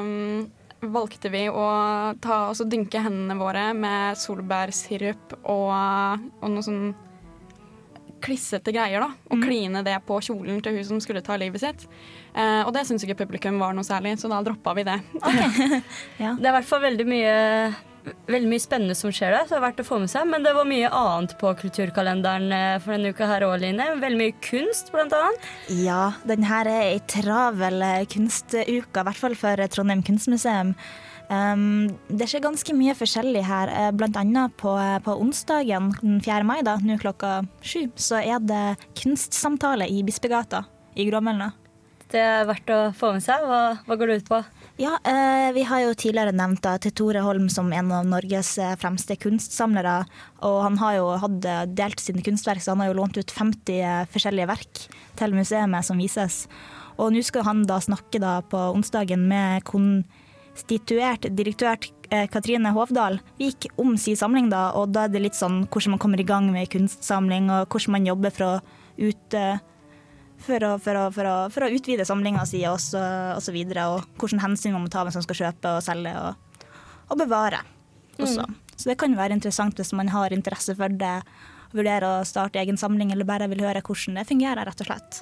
um, 0.00 0.50
valgte 0.82 1.30
vi 1.30 1.44
å 1.52 2.18
ta 2.20 2.50
dynke 2.64 2.98
hendene 3.04 3.36
våre 3.38 3.68
med 3.76 4.16
solbærsirup 4.16 5.36
og, 5.44 6.20
og 6.42 6.50
noe 6.50 6.64
sånn 6.64 6.94
klissete 8.22 8.72
greier, 8.74 9.02
da. 9.02 9.10
Og 9.32 9.42
kline 9.44 9.82
det 9.86 9.96
på 10.06 10.18
kjolen 10.24 10.60
til 10.64 10.78
hun 10.78 10.88
som 10.92 11.02
skulle 11.02 11.22
ta 11.24 11.36
livet 11.40 11.62
sitt. 11.62 11.86
Eh, 12.34 12.62
og 12.62 12.72
det 12.76 12.86
syns 12.88 13.04
ikke 13.06 13.22
publikum 13.24 13.60
var 13.62 13.74
noe 13.76 13.86
særlig, 13.86 14.16
så 14.20 14.30
da 14.30 14.40
droppa 14.46 14.74
vi 14.78 14.86
det. 14.88 14.98
Det 16.20 16.26
er 16.26 16.50
i 16.50 16.54
hvert 16.54 16.68
fall 16.68 16.82
veldig 16.82 17.04
mye, 17.08 17.34
veldig 18.30 18.48
mye 18.50 18.62
spennende 18.62 18.94
som 18.98 19.12
skjer 19.14 19.34
der, 19.34 19.44
så 19.46 19.54
det 19.54 19.58
er 19.58 19.64
verdt 19.64 19.82
å 19.82 19.86
få 19.86 19.98
med 20.02 20.10
seg. 20.12 20.28
Men 20.30 20.44
det 20.46 20.54
var 20.56 20.68
mye 20.68 20.90
annet 21.00 21.36
på 21.40 21.52
kulturkalenderen 21.62 22.54
eh, 22.56 22.78
for 22.84 22.94
denne 22.96 23.12
uka 23.14 23.28
her 23.30 23.46
òg, 23.48 23.58
Line. 23.62 23.90
Veldig 24.00 24.20
mye 24.20 24.38
kunst, 24.44 24.92
blant 24.94 25.14
annet. 25.16 25.52
Ja, 25.80 26.02
den 26.28 26.46
her 26.48 26.70
er 26.70 26.88
ei 26.94 26.98
travel 27.10 27.84
eh, 27.86 28.08
kunstuke, 28.10 28.64
i 28.66 29.06
hvert 29.10 29.22
fall 29.22 29.38
for 29.38 29.68
Trondheim 29.72 30.04
kunstmuseum. 30.06 30.74
Det 31.30 32.26
skjer 32.26 32.42
ganske 32.42 32.74
mye 32.74 32.94
forskjellig 32.98 33.44
her. 33.46 33.70
Eh, 33.70 33.90
Blant 33.94 34.16
annet 34.18 34.56
på, 34.58 34.72
på 35.04 35.14
onsdagen 35.22 35.92
den 36.00 36.18
4. 36.24 36.42
mai, 36.42 36.58
da, 36.66 36.74
nå 36.82 36.98
klokka 36.98 37.44
sju, 37.62 37.86
så 37.94 38.18
er 38.18 38.42
det 38.42 38.64
kunstsamtale 38.98 39.86
i 39.86 40.02
Bispegata 40.06 40.64
i 40.98 41.06
Gråmølna. 41.06 41.52
Det 42.10 42.18
er 42.18 42.48
verdt 42.48 42.72
å 42.74 42.78
få 42.98 43.12
med 43.14 43.22
seg. 43.22 43.44
Hva, 43.46 43.60
hva 43.86 43.96
går 43.98 44.10
det 44.10 44.16
ut 44.24 44.30
på? 44.32 44.40
Ja, 44.80 44.96
eh, 45.06 45.52
vi 45.54 45.62
har 45.68 45.84
jo 45.84 45.92
tidligere 45.94 46.34
nevnt 46.34 46.64
da, 46.64 46.72
til 46.82 46.94
Tore 46.98 47.22
Holm 47.22 47.46
som 47.52 47.70
en 47.70 47.92
av 47.94 48.08
Norges 48.10 48.56
eh, 48.58 48.74
fremste 48.80 49.14
kunstsamlere. 49.20 50.00
Og 50.48 50.56
han 50.64 50.80
har 50.82 50.96
jo 50.96 51.12
hatt 51.22 51.46
eh, 51.46 51.66
delt 51.78 52.02
sine 52.02 52.24
kunstverk, 52.26 52.64
så 52.64 52.74
han 52.74 52.82
har 52.82 52.90
jo 52.90 52.96
lånt 52.98 53.20
ut 53.20 53.30
50 53.30 53.76
eh, 53.76 54.00
forskjellige 54.10 54.50
verk 54.50 54.82
til 55.20 55.36
museet 55.38 55.86
som 55.86 56.02
vises. 56.02 56.42
Og 56.98 57.14
nå 57.14 57.22
skal 57.22 57.46
han 57.46 57.62
da 57.68 57.78
snakke 57.78 58.18
da 58.18 58.40
på 58.42 58.58
onsdagen 58.74 59.28
med 59.30 59.62
konstituert 59.68 60.19
direktør 60.68 61.88
eh, 62.10 62.26
Katrine 62.30 62.72
Hovdal 62.76 63.20
gikk 63.40 63.70
om 63.80 63.96
sin 63.98 64.18
samling, 64.18 64.50
da. 64.52 64.70
Og 64.78 64.92
da 64.94 65.06
er 65.06 65.14
det 65.14 65.24
litt 65.24 65.38
sånn 65.38 65.64
hvordan 65.66 65.96
man 65.96 66.02
kommer 66.02 66.20
i 66.20 66.26
gang 66.28 66.50
med 66.52 66.70
kunstsamling, 66.72 67.50
og 67.50 67.68
hvordan 67.70 67.96
man 67.96 68.08
jobber 68.10 68.34
for 68.34 68.46
å 68.46 68.54
ut 69.00 69.36
eh, 69.38 69.60
for 70.40 70.64
å, 70.64 70.76
for 70.80 70.96
å, 70.96 71.34
for 71.52 71.66
å, 71.66 71.68
utvide 71.68 72.06
samlinga 72.08 72.46
si 72.48 72.62
og 72.68 72.78
så, 72.80 73.00
og 73.36 73.42
så 73.44 73.52
videre, 73.52 73.86
og 73.92 74.20
hvilke 74.20 74.40
hensyn 74.40 74.72
man 74.76 74.86
må 74.86 74.92
ta 74.92 75.04
hvem 75.04 75.14
som 75.14 75.24
skal 75.24 75.40
kjøpe 75.42 75.74
og 75.76 75.84
selge 75.84 76.14
og, 76.16 76.64
og 77.10 77.20
bevare 77.20 77.60
også. 78.16 78.46
Mm. 78.48 78.58
Så 78.76 78.88
det 78.88 78.96
kan 79.00 79.16
være 79.16 79.36
interessant 79.36 79.76
hvis 79.76 79.92
man 79.96 80.08
har 80.12 80.32
interesse 80.32 80.72
for 80.78 80.92
det, 81.02 81.18
vurderer 81.76 82.06
å 82.08 82.26
starte 82.26 82.60
egen 82.62 82.80
samling, 82.80 83.12
eller 83.12 83.28
bare 83.28 83.50
vil 83.52 83.62
høre 83.66 83.82
hvordan 83.84 84.16
det 84.18 84.26
fungerer, 84.30 84.64
rett 84.66 84.80
og 84.80 84.88
slett. 84.88 85.20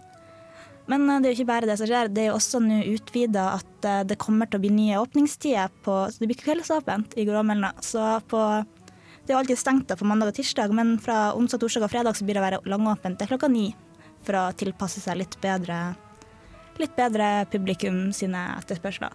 Men 0.89 1.05
eh, 1.09 1.21
det 1.21 1.29
er 1.29 1.35
jo 1.35 1.39
ikke 1.43 1.53
bare 1.53 1.69
det 1.69 1.79
som 1.81 1.89
skjer, 1.91 2.11
det 2.13 2.25
er 2.25 2.31
jo 2.31 2.39
også 2.39 2.63
nå 2.65 2.81
utvida 2.95 3.45
at 3.59 3.89
eh, 3.89 4.03
det 4.09 4.19
kommer 4.21 4.49
til 4.49 4.61
å 4.61 4.65
bli 4.65 4.73
nye 4.75 5.03
åpningstider 5.03 5.73
på 5.85 6.01
Så 6.09 6.23
det 6.23 6.31
blir 6.31 6.41
kveldsåpent 6.41 7.17
i 7.21 7.27
Gråmølna. 7.29 7.75
Så 7.85 8.05
på 8.31 8.43
Det 9.23 9.35
er 9.35 9.37
jo 9.37 9.43
alltid 9.43 9.61
stengt 9.61 9.89
da 9.91 9.97
på 10.01 10.09
mandag 10.09 10.33
og 10.33 10.39
tirsdag, 10.39 10.73
men 10.73 10.97
fra 11.05 11.35
onsdag, 11.37 11.61
torsdag 11.61 11.85
og 11.85 11.93
fredag 11.93 12.17
så 12.17 12.25
blir 12.25 12.39
det 12.39 12.41
å 12.41 12.47
være 12.47 12.61
langåpent 12.65 13.21
til 13.21 13.29
klokka 13.29 13.51
ni 13.53 13.69
for 14.25 14.39
å 14.41 14.45
tilpasse 14.57 15.03
seg 15.05 15.21
litt 15.21 15.37
bedre, 15.43 15.93
litt 16.81 16.97
bedre 16.97 17.45
publikum 17.53 18.09
sine 18.17 18.41
etterspørsler. 18.57 19.13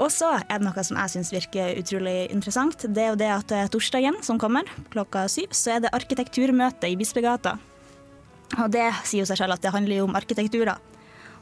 Og 0.00 0.08
så 0.10 0.32
er 0.40 0.58
det 0.58 0.64
noe 0.64 0.82
som 0.86 0.96
jeg 0.96 1.12
syns 1.12 1.30
virker 1.34 1.76
utrolig 1.78 2.30
interessant. 2.32 2.86
Det 2.88 3.02
er 3.04 3.10
jo 3.12 3.20
det 3.20 3.30
at 3.30 3.52
eh, 3.54 3.68
torsdagen 3.70 4.18
som 4.24 4.40
kommer, 4.40 4.66
klokka 4.90 5.26
syv, 5.28 5.52
så 5.54 5.76
er 5.76 5.84
det 5.84 5.94
arkitekturmøte 5.94 6.88
i 6.88 6.96
Bispegata. 6.98 7.58
Og 8.58 8.70
det 8.74 8.88
sier 9.04 9.22
jo 9.22 9.28
seg 9.28 9.38
selv 9.38 9.54
at 9.54 9.62
det 9.62 9.72
handler 9.74 10.00
jo 10.00 10.08
om 10.08 10.18
arkitektur, 10.18 10.66
da. 10.66 10.78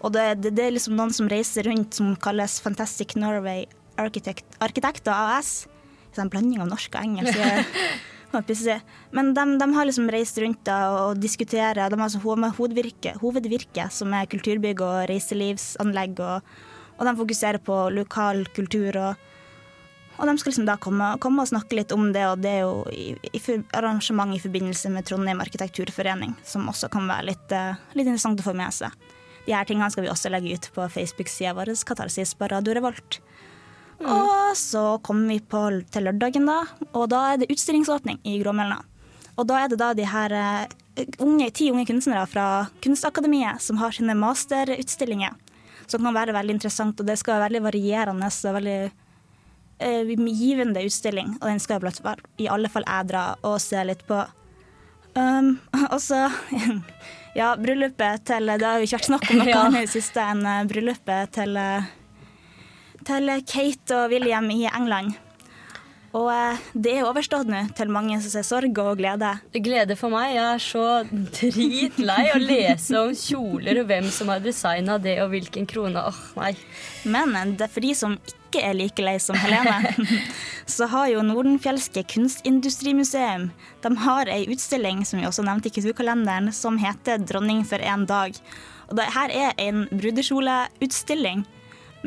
Og 0.04 0.12
det, 0.14 0.26
det, 0.44 0.52
det 0.58 0.66
er 0.66 0.76
liksom 0.76 0.94
noen 0.98 1.14
som 1.14 1.30
reiser 1.30 1.66
rundt 1.66 1.96
som 1.96 2.12
kalles 2.22 2.58
Fantastic 2.62 3.16
Norway 3.18 3.64
Architect, 3.98 4.46
Arkitekter 4.62 5.10
AS. 5.10 5.66
Det 6.12 6.20
er 6.20 6.26
en 6.26 6.30
blanding 6.32 6.62
av 6.62 6.70
norsk 6.70 6.94
og 6.94 7.02
engelsk. 7.02 7.38
Men 9.16 9.32
de, 9.34 9.44
de 9.58 9.66
har 9.72 9.88
liksom 9.88 10.10
reist 10.12 10.38
rundt 10.42 10.60
da, 10.68 10.78
og 11.08 11.20
diskuterer. 11.22 11.88
De 11.88 11.96
har 11.96 12.04
altså 12.04 12.20
hovedvirket 12.22 12.58
hovedvirke, 12.58 13.14
hovedvirke, 13.22 13.88
som 13.90 14.12
er 14.14 14.28
kulturbygg 14.30 14.82
og 14.84 15.08
reiselivsanlegg. 15.10 16.20
Og, 16.20 16.52
og 16.98 17.08
de 17.08 17.16
fokuserer 17.22 17.58
på 17.64 17.80
lokal 17.96 18.44
kultur. 18.54 19.00
Og, 19.00 19.28
og 20.18 20.26
de 20.26 20.34
skal 20.38 20.50
liksom 20.50 20.66
da 20.66 20.74
komme, 20.82 21.12
komme 21.22 21.44
og 21.44 21.50
snakke 21.50 21.76
litt 21.78 21.92
om 21.94 22.08
det, 22.14 22.24
og 22.26 22.40
det 22.42 22.50
er 22.56 22.64
jo 22.64 22.80
i, 22.90 23.12
i 23.30 23.40
for, 23.42 23.62
arrangement 23.78 24.34
i 24.34 24.40
forbindelse 24.42 24.90
med 24.90 25.06
Trondheim 25.06 25.38
arkitekturforening, 25.44 26.34
som 26.46 26.66
også 26.70 26.90
kan 26.90 27.06
være 27.06 27.28
litt, 27.30 27.54
uh, 27.54 27.78
litt 27.94 28.08
interessant 28.08 28.42
å 28.42 28.48
få 28.48 28.56
med 28.58 28.74
seg. 28.74 29.06
De 29.46 29.54
her 29.54 29.68
tingene 29.68 29.88
skal 29.94 30.04
vi 30.04 30.10
også 30.10 30.32
legge 30.34 30.58
ut 30.58 30.68
på 30.74 30.88
Facebook-sida 30.90 31.54
vår, 31.56 31.70
Katarsis 31.86 32.34
på 32.34 32.50
Radio 32.50 32.74
Revolt. 32.76 33.20
Og 34.02 34.58
så 34.58 34.82
kommer 35.06 35.32
vi 35.32 35.38
på, 35.40 35.62
til 35.94 36.10
lørdagen, 36.10 36.50
da, 36.50 36.60
og 36.90 37.08
da 37.14 37.24
er 37.30 37.40
det 37.40 37.52
utstillingsåpning 37.54 38.18
i 38.26 38.36
Gråmølna. 38.42 38.82
Og 39.38 39.46
da 39.46 39.62
er 39.62 39.70
det 39.70 39.78
da 39.78 39.94
de 39.94 40.06
her 40.10 40.34
uh, 40.34 40.78
unge, 41.22 41.52
ti 41.54 41.70
unge 41.70 41.86
kunstnere 41.86 42.26
fra 42.26 42.46
Kunstakademiet 42.82 43.62
som 43.62 43.78
har 43.78 43.94
sine 43.94 44.18
masterutstillinger. 44.18 45.38
Som 45.86 46.02
kan 46.02 46.16
være 46.16 46.34
veldig 46.34 46.58
interessant, 46.58 46.98
og 46.98 47.06
det 47.06 47.16
skal 47.22 47.38
være 47.38 47.52
veldig 47.52 47.68
varierende 47.70 48.28
og 48.28 48.58
veldig 48.58 48.80
givende 50.34 50.82
utstilling. 50.86 51.36
Og 51.40 51.46
den 51.50 51.60
skal 51.62 51.78
jeg 51.78 51.84
i 52.38 52.48
alle 52.50 52.68
fall 52.72 52.86
jeg 52.86 53.08
dra 53.12 53.22
og 53.46 53.60
se 53.62 53.84
litt 53.86 54.02
på. 54.08 54.18
Um, 55.14 55.58
og 55.92 56.00
så 56.02 56.26
Ja, 57.38 57.52
bryllupet 57.60 58.24
til 58.26 58.46
Det 58.58 58.66
har 58.66 58.78
jo 58.80 58.86
ikke 58.86 58.98
vært 58.98 59.08
snakk 59.10 59.30
om 59.30 59.38
noe 59.42 59.48
Ja. 59.52 59.62
annet 59.66 59.84
i 59.84 59.86
det 59.86 59.92
siste 59.94 60.24
enn 60.24 60.42
eh, 60.46 60.64
bryllupet 60.70 61.32
til 61.38 61.56
eh, 61.60 61.88
til 63.08 63.30
Kate 63.48 63.94
og 64.02 64.10
William 64.12 64.50
i 64.52 64.66
England. 64.68 65.14
Og 66.16 66.30
eh, 66.32 66.60
det 66.72 66.94
er 66.96 67.06
overstått 67.08 67.50
nå 67.50 67.66
til 67.76 67.90
mange 67.92 68.16
som 68.22 68.32
ser 68.32 68.46
sorg 68.46 68.80
og 68.80 68.96
glede. 69.00 69.34
Glede 69.52 69.96
for 69.98 70.12
meg. 70.12 70.32
Jeg 70.36 70.46
er 70.54 70.62
så 70.64 70.84
dritlei 71.10 72.22
å 72.32 72.40
lese 72.40 73.02
om 73.02 73.12
kjoler 73.12 73.82
og 73.82 73.90
hvem 73.90 74.08
som 74.14 74.32
har 74.32 74.40
designa 74.44 74.96
det 75.02 75.18
og 75.24 75.34
hvilken 75.34 75.68
krone. 75.68 76.00
Åh, 76.08 76.22
nei. 76.40 76.54
Men 77.04 77.36
eh, 77.36 77.52
det 77.58 77.68
er 77.68 77.74
for 77.74 77.84
de 77.84 77.92
som 77.98 78.16
ikke 78.48 78.62
er 78.64 78.78
like 78.78 79.04
lei 79.04 79.18
som 79.20 79.36
Helene, 79.36 79.92
så 80.78 80.88
har 80.88 81.10
jo 81.12 81.24
Nordenfjelske 81.26 82.06
kunstindustrimuseum 82.08 83.50
de 83.84 83.90
har 84.06 84.30
ei 84.32 84.46
utstilling 84.48 85.04
som 85.04 85.20
vi 85.20 85.28
også 85.28 85.44
nevnte 85.44 85.68
i 85.68 85.74
kulturkalenderen, 85.76 86.48
som 86.56 86.80
heter 86.80 87.20
'Dronning 87.20 87.66
for 87.68 87.84
en 87.84 88.06
dag'. 88.08 88.40
Og 88.88 88.96
det 88.96 89.10
her 89.12 89.28
er 89.28 89.52
en 89.60 89.84
brudekjoleutstilling 89.92 91.44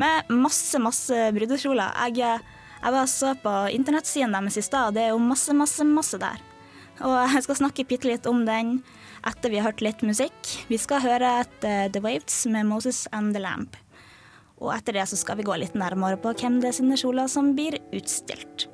med 0.02 0.34
masse, 0.34 0.78
masse 0.82 1.14
brudekjoler. 1.36 1.94
Jeg, 2.16 2.40
jeg 2.82 2.94
var 2.96 3.06
så 3.06 3.34
på 3.38 3.52
internettsiden 3.70 4.34
deres 4.34 4.58
i 4.58 4.64
stad, 4.66 4.96
det 4.96 5.04
er 5.06 5.12
jo 5.12 5.22
masse, 5.22 5.54
masse, 5.54 5.86
masse 5.86 6.18
der. 6.18 6.40
Og 7.02 7.14
jeg 7.36 7.46
skal 7.46 7.60
snakke 7.62 7.86
bitte 7.88 8.10
litt 8.10 8.26
om 8.30 8.42
den 8.48 8.80
etter 9.28 9.52
vi 9.52 9.60
har 9.60 9.70
hørt 9.70 9.84
litt 9.84 10.02
musikk. 10.02 10.50
Vi 10.66 10.80
skal 10.82 11.04
høre 11.04 11.30
et 11.44 11.68
eh, 11.68 11.86
The 11.94 12.02
Waves 12.02 12.42
med 12.50 12.66
Moses 12.66 13.04
and 13.14 13.36
the 13.36 13.42
Lamp. 13.42 13.78
Og 14.62 14.72
etter 14.74 14.98
det 14.98 15.06
så 15.10 15.18
skal 15.18 15.38
vi 15.38 15.46
gå 15.46 15.54
litt 15.58 15.78
nærmere 15.78 16.18
på 16.22 16.34
hvem 16.38 16.60
det 16.62 16.72
er 16.72 16.78
sine 16.80 16.98
kjoler 16.98 17.30
som 17.30 17.54
blir 17.54 17.78
utstilt. 17.94 18.66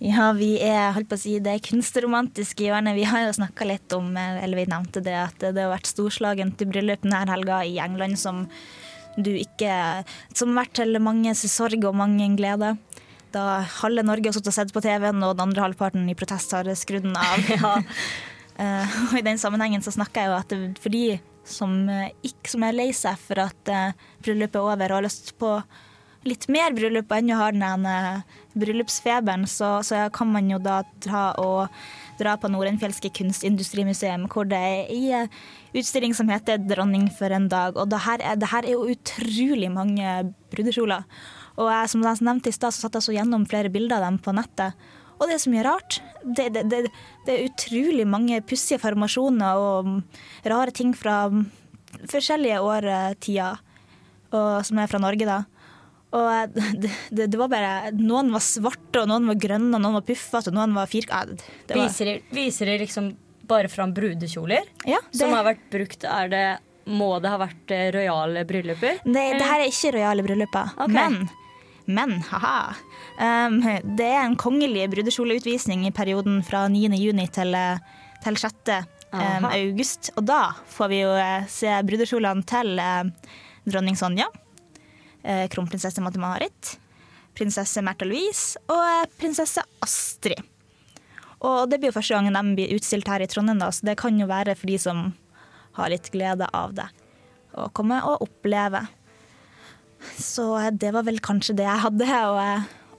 Ja, 0.00 0.30
vi 0.32 0.54
er 0.64 0.94
holdt 0.96 1.10
på 1.10 1.16
å 1.18 1.20
si, 1.20 1.34
det 1.44 1.58
kunstromantiske 1.66 2.64
hjørnet. 2.64 2.96
Vi 2.96 3.04
har 3.04 3.26
jo 3.26 3.34
snakka 3.36 3.66
litt 3.68 3.92
om, 3.92 4.14
eh, 4.16 4.38
eller 4.40 4.56
vi 4.56 4.70
nevnte 4.70 5.02
det, 5.04 5.12
at 5.12 5.36
det 5.38 5.60
har 5.60 5.74
vært 5.74 5.90
storslagent 5.90 6.56
bryllup 6.56 7.02
denne 7.04 7.28
helga 7.28 7.60
i 7.68 7.76
England 7.78 8.16
som 8.18 8.48
du 9.18 9.32
ikke 9.34 10.04
Som 10.32 10.54
har 10.54 10.64
vært 10.64 10.72
til 10.78 10.96
manges 11.02 11.42
sorg 11.52 11.84
og 11.84 11.96
mange 11.98 12.24
glede. 12.38 12.78
Da 13.32 13.60
halve 13.82 14.02
Norge 14.02 14.30
har 14.30 14.32
sittet 14.32 14.48
og 14.48 14.54
sett 14.54 14.72
på 14.72 14.80
TV-en, 14.80 15.22
og 15.22 15.36
den 15.36 15.48
andre 15.48 15.66
halvparten 15.66 16.08
i 16.08 16.14
protest 16.14 16.50
har 16.52 16.64
skrudd 16.74 17.02
den 17.02 17.16
av. 17.16 17.84
Eh, 18.60 18.96
og 19.08 19.14
I 19.16 19.22
den 19.24 19.38
sammenhengen 19.40 19.80
så 19.80 19.88
snakker 19.88 20.20
jeg 20.20 20.28
jo 20.28 20.32
at 20.36 20.50
det, 20.52 20.78
for 20.82 20.92
de 20.92 21.18
som, 21.48 21.88
eh, 21.88 22.10
ikke, 22.20 22.50
som 22.52 22.64
er 22.66 22.74
lei 22.76 22.90
seg 22.92 23.16
for 23.16 23.40
at 23.40 23.70
bryllupet 24.20 24.58
er 24.58 24.60
over 24.60 24.92
og 24.92 24.98
har 24.98 25.06
lyst 25.06 25.32
på 25.40 25.54
litt 26.28 26.46
mer 26.52 26.74
bryllup 26.76 27.10
og 27.10 27.16
ennå 27.16 27.38
har 27.38 27.56
den 27.56 27.86
eh, 27.88 28.38
bryllupsfeberen, 28.60 29.46
så, 29.48 29.78
så 29.86 30.06
kan 30.12 30.30
man 30.34 30.50
jo 30.52 30.58
da 30.62 30.82
dra 31.00 31.30
og 31.40 31.68
dra 32.20 32.36
på 32.36 32.50
Nordenfjelske 32.52 33.12
kunstindustrimuseum, 33.16 34.26
hvor 34.32 34.48
det 34.48 34.60
er 34.60 34.92
ei 34.92 35.12
eh, 35.16 35.36
utstilling 35.72 36.14
som 36.16 36.28
heter 36.28 36.60
'Dronning 36.60 37.08
for 37.16 37.32
en 37.32 37.48
dag'. 37.48 37.76
Og 37.76 37.88
det 37.90 38.04
her 38.04 38.20
er, 38.20 38.36
det 38.36 38.50
her 38.52 38.66
er 38.66 38.76
jo 38.76 38.88
utrolig 38.92 39.70
mange 39.72 40.34
brudekjoler. 40.52 41.06
Og 41.56 41.70
jeg, 41.70 41.92
som 41.92 42.02
jeg 42.04 42.24
nevnte 42.24 42.50
i 42.50 42.56
stad, 42.56 42.72
så 42.72 42.86
satt 42.86 42.98
jeg 42.98 43.06
så 43.08 43.14
gjennom 43.16 43.46
flere 43.48 43.72
bilder 43.72 44.00
av 44.00 44.08
dem 44.08 44.18
på 44.18 44.34
nettet. 44.36 44.76
Og 45.20 45.28
det 45.28 45.36
er 45.36 45.42
så 45.42 45.52
mye 45.52 45.64
rart. 45.64 46.00
Det, 46.24 46.48
det, 46.54 46.64
det, 46.72 46.78
det 47.26 47.32
er 47.34 47.48
utrolig 47.48 48.06
mange 48.08 48.40
pussige 48.40 48.80
formasjoner 48.80 49.60
og 49.60 49.90
rare 50.48 50.72
ting 50.72 50.94
fra 50.96 51.26
forskjellige 52.08 52.60
årtider, 52.64 53.60
og, 54.32 54.64
som 54.64 54.80
er 54.80 54.88
fra 54.88 55.00
Norge, 55.02 55.28
da. 55.28 55.42
Og 56.12 56.54
det, 56.56 56.90
det, 57.14 57.26
det 57.30 57.38
var 57.38 57.48
bare 57.52 57.90
Noen 57.94 58.32
var 58.34 58.42
svarte, 58.42 59.02
og 59.04 59.08
noen 59.12 59.28
var 59.30 59.36
grønne, 59.38 59.74
og 59.76 59.82
noen 59.84 59.98
var 60.00 60.06
puffete, 60.08 60.50
og 60.50 60.56
noen 60.56 60.74
var 60.74 60.88
firkantede. 60.90 61.76
Viser 61.76 62.16
viser 62.34 62.66
de 62.72 62.78
liksom 62.82 63.12
bare 63.50 63.66
fram 63.70 63.92
brudekjoler 63.94 64.66
Ja, 64.86 64.98
det- 65.10 65.18
som 65.18 65.32
har 65.34 65.44
vært 65.46 65.62
brukt? 65.70 66.04
Er 66.06 66.28
det, 66.30 66.44
må 66.90 67.12
det 67.22 67.30
ha 67.30 67.38
vært 67.38 67.70
eh, 67.74 67.88
rojale 67.94 68.44
brylluper? 68.46 69.00
Nei, 69.06 69.28
det 69.38 69.46
her 69.46 69.60
er 69.64 69.70
ikke 69.70 69.92
rojale 69.98 70.22
brylluper, 70.26 70.72
Okay. 70.78 70.94
men, 70.94 71.28
men 71.86 72.16
haha. 72.30 72.74
Um, 73.20 73.60
det 73.98 74.06
er 74.06 74.22
en 74.24 74.36
kongelig 74.38 74.86
brudekjoleutvisning 74.94 75.86
i 75.86 75.90
perioden 75.94 76.42
fra 76.46 76.64
9. 76.70 76.90
juni 76.98 77.26
til, 77.34 77.54
eh, 77.54 77.78
til 78.24 78.38
6. 78.38 78.80
Um, 79.12 79.46
august. 79.50 80.12
Og 80.16 80.24
da 80.30 80.52
får 80.70 80.88
vi 80.92 81.00
jo 81.02 81.10
eh, 81.18 81.46
se 81.50 81.66
brudekjolene 81.86 82.46
til 82.46 82.78
eh, 82.78 83.10
dronning 83.66 83.98
Sonja, 83.98 84.26
kronprinsesse 85.52 86.02
Mette-Marit, 86.04 86.76
prinsesse 87.36 87.82
Märtha 87.84 88.08
Louise 88.08 88.60
og 88.70 88.80
eh, 88.80 89.08
prinsesse 89.20 89.64
Astrid. 89.84 90.40
Og 91.40 91.70
det 91.70 91.78
blir 91.80 91.88
jo 91.88 91.96
første 91.96 92.16
gang 92.16 92.28
de 92.28 92.56
blir 92.58 92.74
utstilt 92.76 93.08
her 93.08 93.22
i 93.24 93.28
Trondheim, 93.30 93.60
da, 93.62 93.70
så 93.72 93.86
det 93.88 93.96
kan 94.00 94.18
jo 94.20 94.28
være 94.28 94.56
for 94.58 94.68
de 94.68 94.76
som 94.80 95.06
har 95.78 95.92
litt 95.92 96.10
glede 96.12 96.48
av 96.52 96.74
det. 96.76 96.88
å 97.56 97.66
komme 97.74 97.96
og 98.06 98.22
oppleve. 98.22 98.84
Så 100.20 100.44
det 100.70 100.92
var 100.94 101.02
vel 101.02 101.18
kanskje 101.18 101.56
det 101.58 101.66
jeg 101.66 101.82
hadde 101.82 102.20
å, 102.30 102.44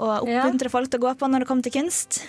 å 0.01 0.09
oppmuntre 0.25 0.69
folk 0.73 0.91
til 0.91 0.99
å 0.99 1.05
gå 1.05 1.13
på 1.21 1.29
når 1.31 1.43
det 1.43 1.49
kom 1.49 1.61
til 1.63 1.75
kunst. 1.77 2.19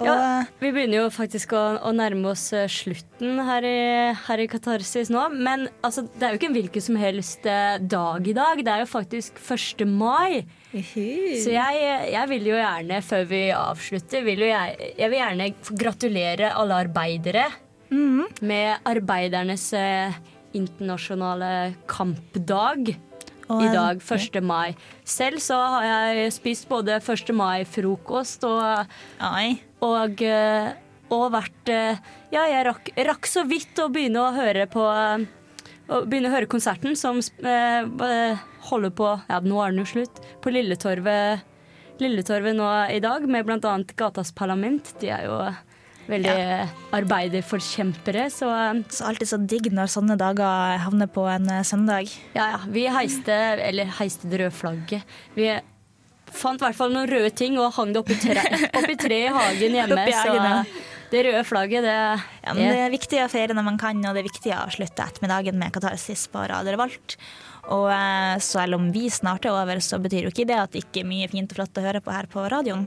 Og, 0.00 0.06
Ja, 0.08 0.44
vi 0.60 0.70
begynner 0.72 1.02
jo 1.02 1.08
faktisk 1.12 1.52
å, 1.56 1.62
å 1.84 1.90
nærme 1.92 2.30
oss 2.32 2.46
eh, 2.56 2.68
slutten 2.70 3.42
her 3.44 3.66
i, 3.68 3.80
her 4.24 4.40
i 4.40 4.48
Katarsis 4.50 5.10
nå. 5.12 5.26
Men 5.36 5.66
altså, 5.84 6.06
det 6.16 6.24
er 6.24 6.32
jo 6.32 6.40
ikke 6.40 6.48
en 6.48 6.56
hvilken 6.56 6.86
som 6.86 6.98
helst 7.00 7.48
eh, 7.48 7.76
dag 7.78 8.28
i 8.28 8.34
dag. 8.36 8.62
Det 8.64 8.72
er 8.72 8.84
jo 8.84 8.88
faktisk 8.88 9.42
1. 9.42 9.84
mai. 9.88 10.42
Så 10.72 11.52
jeg, 11.52 11.82
jeg 12.14 12.30
vil 12.32 12.48
jo 12.48 12.56
gjerne, 12.56 13.02
før 13.04 13.28
vi 13.28 13.42
avslutter, 13.52 14.24
vil 14.24 14.46
jeg, 14.48 14.92
jeg 14.96 15.12
vil 15.12 15.20
gjerne 15.20 15.50
gratulere 15.84 16.54
alle 16.56 16.80
arbeidere 16.86 17.50
med 18.40 18.88
arbeidernes 18.88 19.68
eh, 19.76 20.16
internasjonale 20.56 21.74
kampdag. 21.90 22.94
I 23.60 23.68
dag, 23.72 24.00
1. 24.00 24.38
mai. 24.46 24.72
Selv 25.04 25.42
så 25.44 25.58
har 25.76 25.84
jeg 25.88 26.32
spist 26.38 26.68
både 26.70 26.96
1. 27.00 27.34
mai-frokost 27.36 28.46
og, 28.48 28.96
og, 29.84 30.24
eh, 30.24 30.72
og 31.12 31.28
vært 31.34 31.72
eh, 31.72 32.02
Ja, 32.32 32.46
jeg 32.48 32.66
rakk, 32.70 32.90
rakk 33.10 33.28
så 33.28 33.44
vidt 33.48 33.78
å 33.82 33.90
begynne 33.92 34.24
å 34.24 34.34
høre 34.36 34.66
på 34.70 34.86
å 35.92 36.02
begynne 36.06 36.30
å 36.30 36.34
høre 36.36 36.50
konserten 36.50 36.96
som 36.98 37.18
eh, 37.18 37.82
eh, 37.82 38.44
holder 38.68 38.94
på 38.96 39.08
Ja, 39.28 39.40
nå 39.44 39.58
er 39.62 39.72
den 39.72 39.82
jo 39.82 39.88
slutt. 39.94 40.22
På 40.42 40.52
Lilletorvet, 40.54 41.42
Lilletorvet 42.02 42.56
nå 42.56 42.68
i 42.92 43.00
dag, 43.02 43.26
med 43.28 43.46
bl.a. 43.46 43.76
Gatas 43.98 44.32
Parlament. 44.36 44.94
De 45.02 45.10
er 45.12 45.26
jo 45.28 45.38
veldig 46.12 46.36
arbeiderforkjempere, 46.94 48.28
så 48.32 48.52
Så 48.92 49.08
alltid 49.08 49.30
så 49.30 49.40
digg 49.40 49.68
når 49.72 49.90
sånne 49.92 50.16
dager 50.20 50.78
havner 50.84 51.10
på 51.10 51.26
en 51.30 51.48
eh, 51.50 51.64
søndag. 51.66 52.10
Ja, 52.36 52.48
ja. 52.54 52.62
Vi 52.68 52.86
heiste, 52.92 53.36
eller 53.68 53.90
heiste 53.98 54.30
det 54.30 54.42
røde 54.42 54.54
flagget. 54.54 55.14
Vi 55.34 55.50
fant 56.32 56.60
i 56.60 56.64
hvert 56.64 56.78
fall 56.78 56.94
noen 56.94 57.10
røde 57.10 57.30
ting 57.36 57.58
og 57.60 57.74
hang 57.76 57.92
det 57.92 58.00
oppi 58.02 58.16
tre, 58.20 58.42
opp 58.78 58.90
tre 59.00 59.20
i 59.26 59.30
hagen 59.32 59.78
hjemme. 59.80 60.08
I 60.08 60.16
hagen, 60.16 60.64
så 60.64 60.90
det 61.12 61.26
røde 61.26 61.44
flagget, 61.44 61.84
det 61.84 61.96
Ja, 61.96 62.54
men 62.56 62.62
det 62.72 62.84
er 62.86 62.92
viktig 62.92 63.18
å 63.20 63.30
feire 63.32 63.56
når 63.56 63.66
man 63.66 63.80
kan, 63.80 63.98
og 64.00 64.16
det 64.16 64.22
er 64.22 64.30
viktig 64.30 64.52
å 64.56 64.64
slutte 64.72 65.04
ettermiddagen 65.04 65.58
med 65.60 65.74
katarsis 65.74 66.24
på 66.32 66.44
Radio 66.48 66.72
Revolt. 66.72 67.16
Og 67.70 67.90
eh, 67.94 68.36
selv 68.42 68.78
om 68.78 68.88
vi 68.94 69.08
snart 69.12 69.46
er 69.46 69.54
over, 69.54 69.82
så 69.84 70.00
betyr 70.02 70.26
jo 70.26 70.32
ikke 70.32 70.48
det 70.48 70.58
at 70.58 70.72
det 70.72 70.86
ikke 70.86 71.04
er 71.04 71.10
mye 71.10 71.28
fint 71.30 71.52
og 71.52 71.60
flott 71.60 71.78
å 71.78 71.84
høre 71.84 72.00
på 72.02 72.14
her 72.14 72.30
på 72.32 72.46
radioen. 72.50 72.86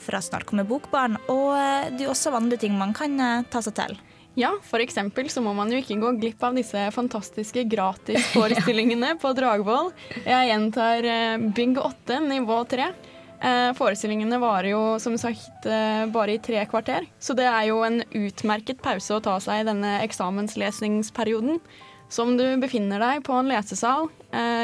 For 0.00 0.16
snart 0.24 0.46
kommer 0.48 0.66
Bokbarn, 0.68 1.18
og 1.28 1.52
eh, 1.56 1.90
det 1.92 2.06
er 2.06 2.12
også 2.12 2.32
andre 2.36 2.58
ting 2.60 2.76
man 2.78 2.94
kan 2.96 3.20
eh, 3.20 3.44
ta 3.52 3.60
seg 3.64 3.76
til. 3.76 3.98
Ja, 4.38 4.52
eksempel 4.78 5.28
så 5.28 5.42
må 5.42 5.52
man 5.56 5.72
jo 5.72 5.80
ikke 5.80 5.98
gå 6.00 6.14
glipp 6.20 6.42
av 6.46 6.56
disse 6.56 6.86
fantastiske 6.94 7.66
gratisforestillingene 7.68 9.16
på 9.22 9.32
Dragvoll. 9.36 9.90
Jeg 10.22 10.50
gjentar 10.52 11.04
eh, 11.04 11.46
Bygg 11.56 11.80
8, 11.82 12.20
nivå 12.30 12.62
3. 12.70 12.88
Eh, 13.40 13.68
forestillingene 13.76 14.40
varer 14.40 14.70
jo 14.72 14.82
som 15.02 15.16
sagt 15.20 15.68
bare 16.14 16.36
i 16.36 16.40
tre 16.44 16.62
kvarter, 16.68 17.06
så 17.20 17.36
det 17.36 17.46
er 17.48 17.70
jo 17.70 17.80
en 17.84 18.02
utmerket 18.04 18.82
pause 18.84 19.16
å 19.16 19.22
ta 19.24 19.38
seg 19.42 19.62
i 19.62 19.68
denne 19.68 19.98
eksamenslesningsperioden. 20.06 21.60
Så 22.10 22.24
om 22.26 22.34
du 22.38 22.44
befinner 22.60 23.02
deg 23.02 23.24
på 23.26 23.36
en 23.38 23.48
lesesal 23.48 24.08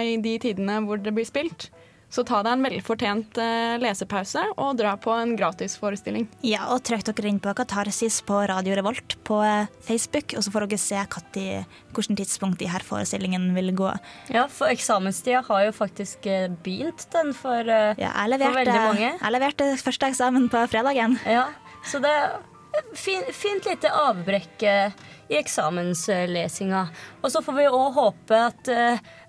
i 0.02 0.16
de 0.18 0.32
tidene 0.42 0.80
hvor 0.82 0.98
det 0.98 1.12
blir 1.14 1.26
spilt, 1.28 1.68
så 2.12 2.22
ta 2.26 2.38
deg 2.44 2.54
en 2.54 2.64
velfortjent 2.64 3.38
eh, 3.42 3.76
lesepause 3.82 4.42
og 4.54 4.76
dra 4.78 4.94
på 5.00 5.12
en 5.16 5.34
gratisforestilling. 5.38 6.28
Ja, 6.46 6.68
og 6.72 6.84
trykk 6.86 7.04
dere 7.10 7.32
inn 7.32 7.40
på 7.42 7.54
Katarsis 7.58 8.20
på 8.26 8.38
Radio 8.48 8.76
Revolt 8.78 9.16
på 9.26 9.40
eh, 9.44 9.70
Facebook, 9.86 10.36
og 10.38 10.46
så 10.46 10.52
får 10.54 10.66
dere 10.66 10.80
se 10.80 11.02
hvilket 11.02 12.18
tidspunkt 12.22 12.62
de 12.62 12.70
her 12.70 12.84
forestillingen 12.86 13.50
vil 13.56 13.72
gå. 13.76 13.90
Ja, 14.32 14.46
for 14.52 14.70
eksamenstida 14.72 15.42
har 15.48 15.66
jo 15.66 15.74
faktisk 15.76 16.28
eh, 16.30 16.48
begynt, 16.64 17.08
den, 17.12 17.34
for, 17.36 17.66
ja, 17.66 17.94
Jeg 17.98 18.40
for 18.42 18.60
veldig 18.60 18.80
mange. 18.80 19.12
jeg 19.18 19.34
leverte 19.34 19.72
første 19.82 20.12
eksamen 20.12 20.50
på 20.52 20.62
fredagen. 20.70 21.18
Ja, 21.26 21.48
så 21.86 21.98
det 22.02 22.12
er 22.12 22.38
fin, 22.94 23.26
fint 23.34 23.66
lite 23.66 23.90
avbrekk 23.90 24.62
i 25.26 25.40
eksamenslesinga. 25.40 26.86
Og 27.24 27.32
så 27.34 27.42
får 27.42 27.56
vi 27.58 27.66
òg 27.66 27.96
håpe 27.96 28.40
at 28.52 28.70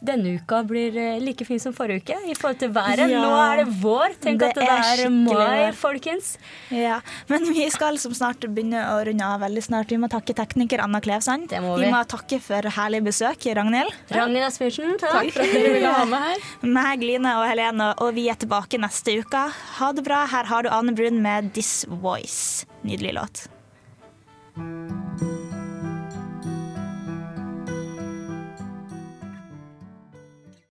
denne 0.03 0.35
uka 0.37 0.61
blir 0.67 0.95
eh, 0.97 1.19
like 1.23 1.45
fin 1.47 1.59
som 1.59 1.73
forrige 1.75 2.03
uke 2.03 2.17
i 2.29 2.35
forhold 2.37 2.59
til 2.61 2.71
været. 2.73 3.09
Ja. 3.09 3.21
Nå 3.23 3.31
er 3.41 3.61
det 3.63 3.67
vår. 3.81 4.15
Tenk 4.21 4.41
Det 4.41 4.49
at 4.51 4.59
det 4.59 4.67
er 4.67 5.01
er, 5.07 5.13
mai, 5.13 5.71
folkens. 5.73 6.35
Ja, 6.73 6.99
Men 7.29 7.47
vi 7.49 7.65
skal 7.73 7.97
som 8.01 8.13
snart 8.13 8.43
begynne 8.45 8.83
å 8.91 8.99
runde 9.07 9.25
av 9.25 9.41
veldig 9.41 9.63
snart. 9.65 9.91
Vi 9.93 9.99
må 10.01 10.09
takke 10.11 10.35
tekniker 10.37 10.83
Anna 10.83 11.01
Klevsand. 11.01 11.49
må 11.63 11.75
vi. 11.77 11.85
vi. 11.85 11.91
må 11.93 12.03
takke 12.05 12.39
for 12.43 12.69
herlig 12.77 13.03
besøk, 13.07 13.49
Ragnhild. 13.57 13.93
Ragnhild 14.13 14.49
Asbjørnsen, 14.51 14.97
takk. 15.01 15.17
Takk 15.17 15.33
for 15.33 15.47
at 15.47 15.55
dere 15.57 15.73
ville 15.79 15.95
ha 15.97 16.05
med 16.05 16.25
her. 16.27 16.47
Meg, 16.77 17.05
Line 17.07 17.35
og 17.39 17.47
Helene, 17.49 17.91
og 18.03 18.13
vi 18.17 18.27
er 18.29 18.39
tilbake 18.39 18.81
neste 18.81 19.17
uke. 19.21 19.47
Ha 19.81 19.91
det 19.97 20.05
bra. 20.05 20.25
Her 20.29 20.49
har 20.51 20.67
du 20.67 20.73
Ane 20.73 20.93
Brun 20.97 21.21
med 21.25 21.53
'This 21.53 21.85
Voice'. 21.89 22.67
Nydelig 22.85 23.17
låt. 23.17 23.47